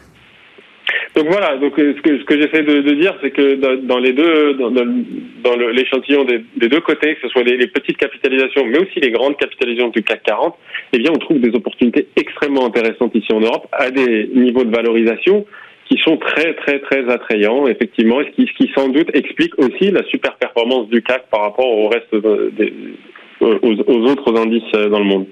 Donc 1.15 1.28
voilà, 1.28 1.58
donc 1.58 1.78
euh, 1.80 1.94
ce 1.98 2.02
que, 2.02 2.20
ce 2.20 2.24
que 2.24 2.39
j'essaie 2.39 2.63
de, 2.63 2.82
de, 2.82 2.94
dire, 2.94 3.15
c'est 3.22 3.32
que 3.32 3.56
dans, 3.56 3.98
les 3.98 4.13
deux, 4.13 4.54
dans, 4.54 4.70
dans 4.72 5.56
l'échantillon 5.72 6.24
des, 6.24 6.44
des, 6.56 6.70
deux 6.70 6.80
côtés, 6.82 7.15
que 7.15 7.22
ce 7.24 7.30
soit 7.30 7.44
les, 7.44 7.58
les, 7.58 7.68
petites 7.68 7.98
capitalisations, 7.98 8.65
mais 8.65 8.80
aussi 8.80 9.00
les 9.00 9.12
grandes 9.12 9.36
capitalisations 9.38 9.89
du 9.89 10.04
CAC 10.04 10.24
40, 10.24 10.56
eh 10.94 11.00
bien, 11.00 11.12
on 11.12 11.18
trouve 11.18 11.39
des 11.39 11.54
opportunités 11.56 12.08
extrêmement 12.15 12.65
intéressantes 12.65 13.13
ici 13.15 13.34
en 13.34 13.39
Europe 13.39 13.68
à 13.72 13.89
des 13.89 14.30
niveaux 14.34 14.63
de 14.63 14.74
valorisation 14.74 15.46
qui 15.89 15.97
sont 15.97 16.17
très 16.17 16.54
très 16.54 16.80
très 16.80 17.10
attrayants, 17.10 17.67
effectivement, 17.67 18.19
ce 18.23 18.30
qui, 18.36 18.47
ce 18.47 18.54
qui 18.54 18.71
sans 18.75 18.89
doute 18.89 19.10
explique 19.13 19.58
aussi 19.58 19.91
la 19.91 20.04
super 20.06 20.36
performance 20.36 20.88
du 20.89 21.02
CAC 21.02 21.30
par 21.30 21.41
rapport 21.41 21.67
au 21.67 21.89
reste 21.89 22.13
des, 22.13 22.73
aux 23.41 24.12
autres 24.12 24.38
indices 24.38 24.71
dans 24.71 24.99
le 24.99 25.06
monde. 25.06 25.25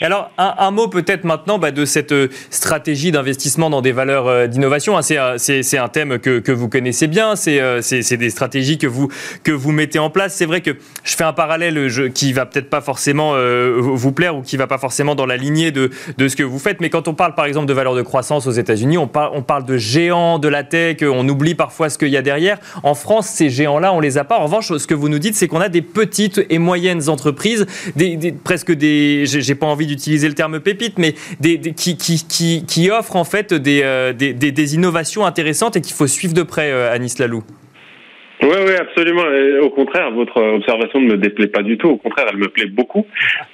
Alors, 0.00 0.30
un, 0.38 0.70
mot 0.70 0.88
peut-être 0.88 1.24
maintenant 1.24 1.58
bah, 1.58 1.70
de 1.70 1.84
cette 1.84 2.12
euh, 2.12 2.28
stratégie 2.50 3.10
d'investissement 3.10 3.70
dans 3.70 3.82
des 3.82 3.92
valeurs 3.92 4.28
euh, 4.28 4.46
d'innovation. 4.46 4.96
Hein, 4.96 5.00
euh, 5.10 5.34
c'est 5.38 5.78
un 5.78 5.88
thème 5.88 6.18
que, 6.18 6.52
vous 6.52 6.68
connaissez 6.68 7.06
bien, 7.06 7.36
c'est 7.36 8.16
des 8.16 8.30
stratégies 8.30 8.78
que 8.78 8.86
vous, 8.86 9.08
que 9.44 9.52
vous 9.52 9.72
mettez 9.72 9.98
en 9.98 10.10
place. 10.10 10.34
C'est 10.34 10.46
vrai 10.46 10.60
que 10.60 10.76
je 11.04 11.16
fais 11.16 11.24
un 11.24 11.32
parallèle 11.32 11.88
je, 11.88 12.04
qui 12.04 12.32
va 12.32 12.46
peut-être 12.46 12.70
pas 12.70 12.80
forcément 12.80 13.34
vous 13.78 14.12
plaire 14.12 14.36
ou 14.36 14.42
qui 14.42 14.56
va 14.56 14.66
pas 14.66 14.78
forcément 14.78 15.14
dans 15.14 15.26
la 15.26 15.36
lignée 15.36 15.70
de, 15.70 15.90
de, 16.16 16.28
ce 16.28 16.36
que 16.36 16.42
vous 16.42 16.58
faites, 16.58 16.80
mais 16.80 16.90
quand 16.90 17.08
on 17.08 17.14
parle 17.14 17.34
par 17.34 17.46
exemple 17.46 17.66
de 17.66 17.72
valeurs 17.72 17.94
de 17.94 18.02
croissance 18.02 18.46
aux 18.46 18.52
États-Unis, 18.52 18.98
on, 18.98 19.08
parle 19.08 19.64
de 19.64 19.76
géants 19.76 20.38
de 20.38 20.48
la 20.48 20.64
tech, 20.64 20.98
on 21.02 21.28
oublie 21.28 21.54
parfois 21.54 21.90
ce 21.90 21.98
qu'il 21.98 22.08
y 22.08 22.16
a 22.16 22.22
derrière. 22.22 22.58
En 22.82 22.94
France, 22.94 23.26
ces 23.26 23.50
géants-là, 23.50 23.92
on 23.92 24.00
les 24.00 24.18
a 24.18 24.24
pas. 24.24 24.38
En 24.38 24.44
revanche, 24.44 24.72
ce 24.76 24.86
que 24.86 24.94
vous 24.94 25.08
nous 25.08 25.18
dites, 25.18 25.34
c'est 25.34 25.48
qu'on 25.48 25.60
a 25.60 25.68
des 25.68 25.82
petites 25.82 26.44
et 26.50 26.58
moyennes 26.58 27.08
entreprises, 27.08 27.66
des, 27.96 28.32
presque 28.32 28.72
des, 28.72 29.24
pas 29.58 29.66
envie 29.66 29.86
d'utiliser 29.86 30.28
le 30.28 30.34
terme 30.34 30.60
pépite, 30.60 30.98
mais 30.98 31.14
des, 31.40 31.58
qui, 31.74 31.96
qui, 31.96 32.64
qui, 32.64 32.90
en 32.90 33.24
fait 33.24 33.52
des, 33.54 33.82
euh, 33.82 34.12
des, 34.12 34.32
des, 34.32 34.74
innovations 34.74 35.26
intéressantes 35.26 35.76
et 35.76 35.80
qu'il 35.80 35.94
faut 35.94 36.06
suivre 36.06 36.34
de 36.34 36.42
près, 36.42 36.70
euh, 36.70 36.92
Anis 36.92 37.18
Lalou. 37.18 37.42
Oui, 38.40 38.54
oui, 38.66 38.72
absolument. 38.78 39.24
au 39.62 39.70
contraire, 39.70 40.12
votre 40.12 40.40
observation 40.40 41.00
ne 41.00 41.08
me 41.08 41.16
déplaît 41.16 41.48
pas 41.48 41.62
du 41.62 41.76
tout. 41.76 41.88
Au 41.88 41.96
contraire, 41.96 42.26
elle 42.30 42.38
me 42.38 42.48
plaît 42.48 42.66
beaucoup 42.66 43.04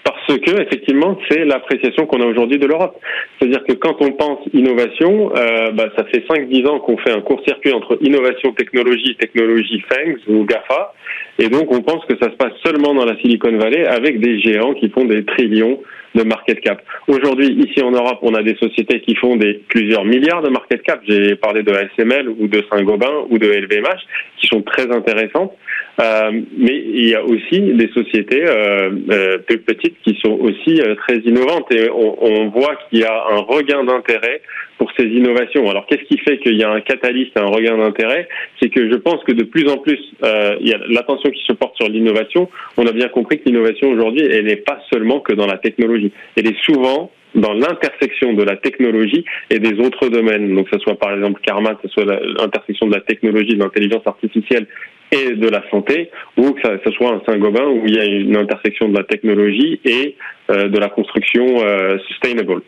parce 0.04 0.38
que, 0.38 0.62
effectivement, 0.62 1.18
c'est 1.28 1.44
l'appréciation 1.44 2.06
qu'on 2.06 2.20
a 2.20 2.26
aujourd'hui 2.26 2.58
de 2.58 2.66
l'Europe. 2.66 2.98
C'est-à-dire 3.38 3.64
que 3.64 3.72
quand 3.72 3.96
on 4.00 4.12
pense 4.12 4.40
innovation, 4.52 5.32
euh, 5.36 5.70
bah, 5.72 5.88
ça 5.96 6.04
fait 6.04 6.24
5-10 6.28 6.66
ans 6.68 6.80
qu'on 6.80 6.98
fait 6.98 7.12
un 7.12 7.22
court-circuit 7.22 7.72
entre 7.72 7.98
innovation, 8.02 8.52
technologie, 8.52 9.16
technologie 9.16 9.82
FANGS 9.88 10.18
ou 10.28 10.44
GAFA. 10.44 10.92
Et 11.38 11.48
donc, 11.48 11.72
on 11.72 11.80
pense 11.80 12.04
que 12.04 12.16
ça 12.18 12.30
se 12.30 12.36
passe 12.36 12.52
seulement 12.64 12.94
dans 12.94 13.06
la 13.06 13.16
Silicon 13.20 13.56
Valley 13.56 13.86
avec 13.86 14.20
des 14.20 14.38
géants 14.40 14.74
qui 14.74 14.90
font 14.90 15.04
des 15.04 15.24
trillions 15.24 15.80
de 16.14 16.22
market 16.22 16.60
cap. 16.60 16.82
Aujourd'hui, 17.08 17.48
ici 17.52 17.82
en 17.82 17.90
Europe, 17.90 18.18
on 18.22 18.34
a 18.34 18.42
des 18.42 18.56
sociétés 18.56 19.00
qui 19.00 19.14
font 19.16 19.36
des 19.36 19.54
plusieurs 19.68 20.04
milliards 20.04 20.42
de 20.42 20.48
market 20.48 20.82
cap. 20.82 21.00
J'ai 21.06 21.34
parlé 21.36 21.62
de 21.62 21.72
ASML 21.72 22.28
ou 22.28 22.46
de 22.46 22.62
Saint-Gobain 22.70 23.26
ou 23.30 23.38
de 23.38 23.46
LVMH 23.46 24.00
qui 24.38 24.46
sont 24.46 24.62
très 24.62 24.90
intéressantes. 24.90 25.52
Euh, 26.00 26.30
mais 26.56 26.84
il 26.92 27.08
y 27.08 27.14
a 27.14 27.22
aussi 27.22 27.60
des 27.60 27.88
sociétés 27.94 28.44
euh, 28.44 28.90
euh 29.10 29.38
plus 29.38 29.58
petites 29.58 29.94
qui 30.02 30.18
sont 30.24 30.32
aussi 30.32 30.80
très 31.06 31.18
innovantes 31.18 31.70
et 31.70 31.88
on, 31.88 32.16
on 32.20 32.48
voit 32.48 32.76
qu'il 32.90 32.98
y 32.98 33.04
a 33.04 33.14
un 33.30 33.38
regain 33.38 33.84
d'intérêt 33.84 34.42
pour 34.78 34.90
ces 34.96 35.04
innovations. 35.04 35.68
Alors 35.70 35.86
qu'est-ce 35.86 36.04
qui 36.04 36.18
fait 36.18 36.38
qu'il 36.38 36.56
y 36.56 36.64
a 36.64 36.70
un 36.70 36.80
catalyste, 36.80 37.36
un 37.36 37.46
regain 37.46 37.76
d'intérêt? 37.76 38.28
C'est 38.60 38.70
que 38.70 38.90
je 38.90 38.96
pense 38.96 39.22
que 39.24 39.32
de 39.32 39.44
plus 39.44 39.68
en 39.68 39.78
plus, 39.78 40.00
euh, 40.22 40.56
il 40.60 40.68
y 40.68 40.74
a 40.74 40.80
l'attention 40.88 41.30
qui 41.30 41.42
se 41.44 41.52
porte 41.52 41.76
sur 41.76 41.88
l'innovation. 41.88 42.48
On 42.76 42.86
a 42.86 42.92
bien 42.92 43.08
compris 43.08 43.38
que 43.38 43.44
l'innovation 43.46 43.90
aujourd'hui, 43.90 44.22
elle 44.22 44.46
n'est 44.46 44.56
pas 44.56 44.80
seulement 44.92 45.20
que 45.20 45.32
dans 45.32 45.46
la 45.46 45.58
technologie. 45.58 46.12
Elle 46.36 46.48
est 46.48 46.60
souvent 46.62 47.10
dans 47.34 47.52
l'intersection 47.52 48.32
de 48.34 48.44
la 48.44 48.56
technologie 48.56 49.24
et 49.50 49.58
des 49.58 49.78
autres 49.80 50.08
domaines. 50.08 50.54
Donc, 50.54 50.70
que 50.70 50.76
ce 50.76 50.82
soit 50.82 50.98
par 50.98 51.12
exemple 51.14 51.40
Karma, 51.42 51.74
que 51.74 51.88
ce 51.88 51.94
soit 51.94 52.04
l'intersection 52.04 52.86
de 52.86 52.94
la 52.94 53.00
technologie, 53.00 53.54
de 53.54 53.62
l'intelligence 53.62 54.06
artificielle 54.06 54.66
et 55.14 55.34
de 55.34 55.48
la 55.48 55.62
santé, 55.70 56.10
ou 56.36 56.52
que 56.52 56.60
ce 56.84 56.90
soit 56.92 57.12
un 57.12 57.22
Saint-Gobain 57.26 57.66
où 57.66 57.82
il 57.86 57.94
y 57.94 58.00
a 58.00 58.04
une 58.04 58.36
intersection 58.36 58.88
de 58.88 58.96
la 58.96 59.04
technologie 59.04 59.80
et 59.84 60.16
euh, 60.50 60.68
de 60.68 60.78
la 60.78 60.88
construction 60.88 61.46
euh, 61.64 61.98
sustainable. 62.08 62.62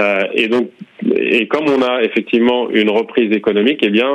Euh, 0.00 0.24
et 0.34 0.48
donc, 0.48 0.70
et 1.16 1.46
comme 1.48 1.64
on 1.68 1.82
a 1.82 2.02
effectivement 2.02 2.70
une 2.70 2.90
reprise 2.90 3.34
économique, 3.34 3.80
eh 3.82 3.90
bien, 3.90 4.08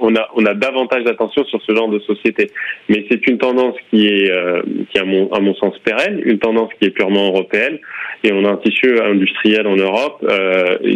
on 0.00 0.14
a 0.14 0.28
on 0.34 0.44
a 0.44 0.54
davantage 0.54 1.04
d'attention 1.04 1.44
sur 1.44 1.60
ce 1.62 1.74
genre 1.74 1.88
de 1.88 1.98
société. 2.00 2.50
Mais 2.88 3.06
c'est 3.10 3.26
une 3.26 3.38
tendance 3.38 3.74
qui 3.90 4.06
est 4.06 4.30
qui 4.90 4.98
à 4.98 5.04
mon 5.04 5.32
à 5.32 5.40
mon 5.40 5.54
sens 5.54 5.78
pérenne, 5.78 6.20
une 6.24 6.38
tendance 6.38 6.70
qui 6.78 6.86
est 6.86 6.90
purement 6.90 7.28
européenne, 7.28 7.78
et 8.24 8.32
on 8.32 8.44
a 8.44 8.50
un 8.50 8.56
tissu 8.56 9.00
industriel 9.00 9.66
en 9.66 9.76
Europe 9.76 10.24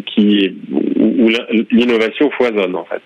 qui 0.07 0.55
où 0.99 1.29
l'innovation 1.71 2.31
foisonne 2.31 2.75
en 2.75 2.85
fait. 2.85 3.03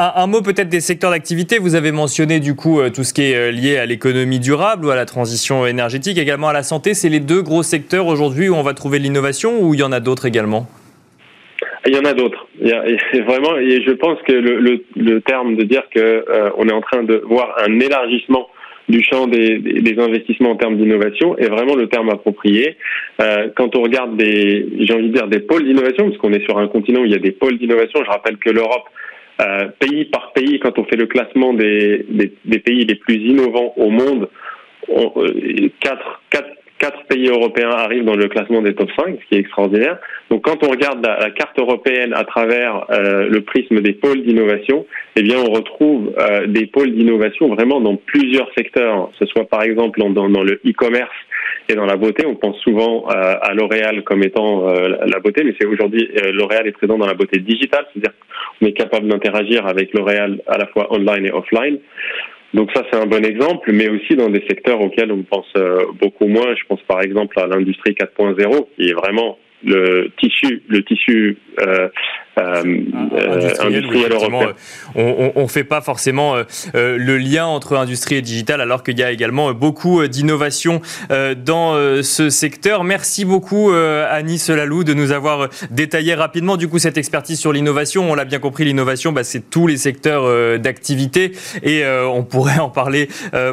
Un, 0.00 0.28
mot 0.28 0.42
peut-être 0.42 0.68
des 0.68 0.78
secteurs 0.78 1.10
d'activité. 1.10 1.58
Vous 1.58 1.74
avez 1.74 1.90
mentionné 1.90 2.38
du 2.38 2.54
coup 2.54 2.80
tout 2.94 3.02
ce 3.02 3.12
qui 3.12 3.32
est 3.32 3.50
lié 3.50 3.78
à 3.78 3.84
l'économie 3.84 4.38
durable 4.38 4.86
ou 4.86 4.90
à 4.90 4.94
la 4.94 5.06
transition 5.06 5.66
énergétique, 5.66 6.18
également 6.18 6.46
à 6.46 6.52
la 6.52 6.62
santé. 6.62 6.94
C'est 6.94 7.08
les 7.08 7.18
deux 7.18 7.42
gros 7.42 7.64
secteurs 7.64 8.06
aujourd'hui 8.06 8.48
où 8.48 8.54
on 8.54 8.62
va 8.62 8.74
trouver 8.74 9.00
l'innovation 9.00 9.60
ou 9.60 9.74
il 9.74 9.80
y 9.80 9.82
en 9.82 9.90
a 9.90 9.98
d'autres 9.98 10.26
également? 10.26 10.68
Il 11.88 11.96
y 11.96 11.98
en 11.98 12.04
a 12.04 12.12
d'autres. 12.12 12.46
vraiment, 13.26 13.56
je 13.56 13.92
pense 13.92 14.18
que 14.22 14.32
le, 14.32 15.20
terme 15.20 15.56
de 15.56 15.64
dire 15.64 15.82
que 15.94 15.98
euh, 16.00 16.50
on 16.58 16.68
est 16.68 16.72
en 16.72 16.80
train 16.80 17.02
de 17.02 17.22
voir 17.26 17.56
un 17.66 17.80
élargissement 17.80 18.48
du 18.88 19.02
champ 19.02 19.26
des, 19.26 19.58
des, 19.58 19.98
investissements 19.98 20.52
en 20.52 20.56
termes 20.56 20.76
d'innovation 20.76 21.36
est 21.38 21.48
vraiment 21.48 21.74
le 21.74 21.88
terme 21.88 22.08
approprié. 22.08 22.76
Euh, 23.20 23.48
quand 23.54 23.74
on 23.76 23.82
regarde 23.82 24.16
des, 24.16 24.66
j'ai 24.80 24.94
envie 24.94 25.08
de 25.08 25.14
dire 25.14 25.28
des 25.28 25.40
pôles 25.40 25.64
d'innovation, 25.64 26.06
parce 26.06 26.18
qu'on 26.18 26.32
est 26.32 26.44
sur 26.44 26.58
un 26.58 26.68
continent 26.68 27.00
où 27.00 27.04
il 27.04 27.12
y 27.12 27.16
a 27.16 27.18
des 27.18 27.32
pôles 27.32 27.58
d'innovation. 27.58 28.00
Je 28.04 28.10
rappelle 28.10 28.38
que 28.38 28.50
l'Europe, 28.50 28.84
euh, 29.40 29.68
pays 29.78 30.04
par 30.06 30.32
pays, 30.32 30.58
quand 30.58 30.78
on 30.78 30.84
fait 30.84 30.96
le 30.96 31.06
classement 31.06 31.54
des, 31.54 32.04
des, 32.08 32.32
des 32.44 32.58
pays 32.58 32.84
les 32.84 32.96
plus 32.96 33.16
innovants 33.16 33.72
au 33.76 33.90
monde, 33.90 34.28
on, 34.88 35.12
euh, 35.16 35.70
quatre, 35.80 36.22
quatre 36.30 36.58
quatre 36.78 37.04
pays 37.04 37.28
européens 37.28 37.70
arrivent 37.70 38.04
dans 38.04 38.16
le 38.16 38.28
classement 38.28 38.62
des 38.62 38.74
top 38.74 38.90
5, 38.96 39.18
ce 39.20 39.28
qui 39.28 39.34
est 39.34 39.40
extraordinaire. 39.40 39.98
Donc 40.30 40.44
quand 40.44 40.64
on 40.64 40.70
regarde 40.70 41.04
la, 41.04 41.30
carte 41.30 41.58
européenne 41.58 42.14
à 42.14 42.24
travers 42.24 42.86
euh, 42.90 43.28
le 43.28 43.40
prisme 43.42 43.80
des 43.80 43.92
pôles 43.92 44.22
d'innovation, 44.22 44.86
eh 45.16 45.22
bien 45.22 45.38
on 45.38 45.50
retrouve 45.50 46.14
euh, 46.18 46.46
des 46.46 46.66
pôles 46.66 46.92
d'innovation 46.92 47.48
vraiment 47.54 47.80
dans 47.80 47.96
plusieurs 47.96 48.48
secteurs, 48.56 49.10
ce 49.18 49.26
soit 49.26 49.44
par 49.44 49.62
exemple 49.62 50.00
dans, 50.00 50.10
dans 50.10 50.42
le 50.42 50.60
e-commerce 50.66 51.10
et 51.68 51.74
dans 51.74 51.86
la 51.86 51.96
beauté. 51.96 52.24
On 52.26 52.36
pense 52.36 52.58
souvent 52.60 53.06
euh, 53.10 53.34
à 53.40 53.52
L'Oréal 53.54 54.02
comme 54.04 54.22
étant 54.22 54.66
la 54.68 55.18
beauté, 55.18 55.42
mais 55.44 55.54
c'est 55.60 55.66
aujourd'hui 55.66 56.08
L'Oréal 56.32 56.66
est 56.66 56.72
présent 56.72 56.96
dans 56.96 57.06
la 57.06 57.14
beauté 57.14 57.40
digitale, 57.40 57.86
c'est-à-dire 57.92 58.12
est 58.66 58.72
capable 58.72 59.08
d'interagir 59.08 59.66
avec 59.66 59.92
L'Oréal 59.92 60.40
à 60.46 60.58
la 60.58 60.66
fois 60.66 60.92
online 60.92 61.26
et 61.26 61.32
offline. 61.32 61.78
Donc 62.54 62.70
ça, 62.74 62.82
c'est 62.90 62.98
un 62.98 63.06
bon 63.06 63.24
exemple, 63.24 63.70
mais 63.72 63.88
aussi 63.88 64.16
dans 64.16 64.30
des 64.30 64.42
secteurs 64.48 64.80
auxquels 64.80 65.12
on 65.12 65.22
pense 65.22 65.46
euh, 65.56 65.84
beaucoup 66.00 66.26
moins. 66.26 66.54
Je 66.56 66.64
pense 66.66 66.80
par 66.82 67.02
exemple 67.02 67.38
à 67.38 67.46
l'industrie 67.46 67.92
4.0, 67.92 68.68
qui 68.74 68.88
est 68.88 68.94
vraiment 68.94 69.38
le 69.64 70.10
tissu, 70.18 70.62
le 70.68 70.82
tissu 70.82 71.36
euh, 71.60 71.88
euh, 72.38 72.62
euh, 73.14 73.36
industriel, 73.36 74.12
européen. 74.12 74.52
On 74.94 75.42
ne 75.42 75.46
fait 75.46 75.64
pas 75.64 75.80
forcément 75.80 76.36
le 76.74 77.18
lien 77.18 77.46
entre 77.46 77.76
industrie 77.76 78.16
et 78.16 78.22
digital, 78.22 78.60
alors 78.60 78.82
qu'il 78.82 78.98
y 78.98 79.02
a 79.02 79.10
également 79.10 79.52
beaucoup 79.52 80.06
d'innovation 80.06 80.80
dans 81.10 81.74
ce 82.02 82.30
secteur. 82.30 82.84
Merci 82.84 83.24
beaucoup, 83.24 83.70
Annie 83.70 84.38
Selalou, 84.38 84.84
de 84.84 84.94
nous 84.94 85.12
avoir 85.12 85.48
détaillé 85.70 86.14
rapidement 86.14 86.56
du 86.56 86.68
coup 86.68 86.78
cette 86.78 86.98
expertise 86.98 87.38
sur 87.38 87.52
l'innovation. 87.52 88.10
On 88.10 88.14
l'a 88.14 88.24
bien 88.24 88.38
compris, 88.38 88.64
l'innovation, 88.64 89.12
bah, 89.12 89.24
c'est 89.24 89.50
tous 89.50 89.66
les 89.66 89.76
secteurs 89.76 90.58
d'activité 90.58 91.32
et 91.62 91.84
on 91.86 92.24
pourrait 92.24 92.58
en 92.58 92.70
parler 92.70 93.08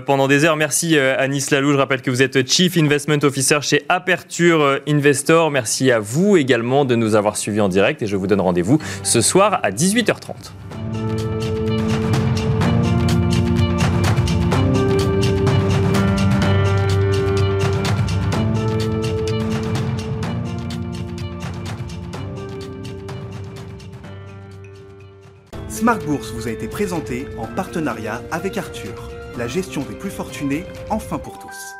pendant 0.05 0.27
des 0.27 0.45
heures. 0.45 0.57
Merci, 0.57 0.97
Annie 0.97 1.41
Selalou. 1.41 1.73
Je 1.73 1.77
rappelle 1.77 2.01
que 2.01 2.11
vous 2.11 2.21
êtes 2.21 2.49
Chief 2.49 2.77
Investment 2.77 3.23
Officer 3.23 3.59
chez 3.61 3.83
Aperture 3.89 4.79
Investor. 4.87 5.51
Merci 5.51 5.91
à 5.91 5.99
vous 5.99 6.37
également 6.37 6.85
de 6.85 6.95
nous 6.95 7.15
avoir 7.15 7.37
suivis 7.37 7.61
en 7.61 7.69
direct 7.69 8.01
et 8.01 8.07
je 8.07 8.15
vous 8.15 8.27
donne 8.27 8.41
rendez-vous 8.41 8.74
ce 9.03 9.21
soir 9.21 9.59
à 9.63 9.71
18h30. 9.71 10.51
Smart 25.85 25.99
Bourse 25.99 26.31
vous 26.31 26.47
a 26.47 26.51
été 26.51 26.67
présenté 26.67 27.27
en 27.37 27.45
partenariat 27.45 28.23
avec 28.31 28.57
Arthur, 28.57 29.11
la 29.37 29.47
gestion 29.47 29.83
des 29.83 29.93
plus 29.93 30.09
fortunés, 30.09 30.63
enfin 30.89 31.19
pour 31.19 31.37
tous. 31.37 31.74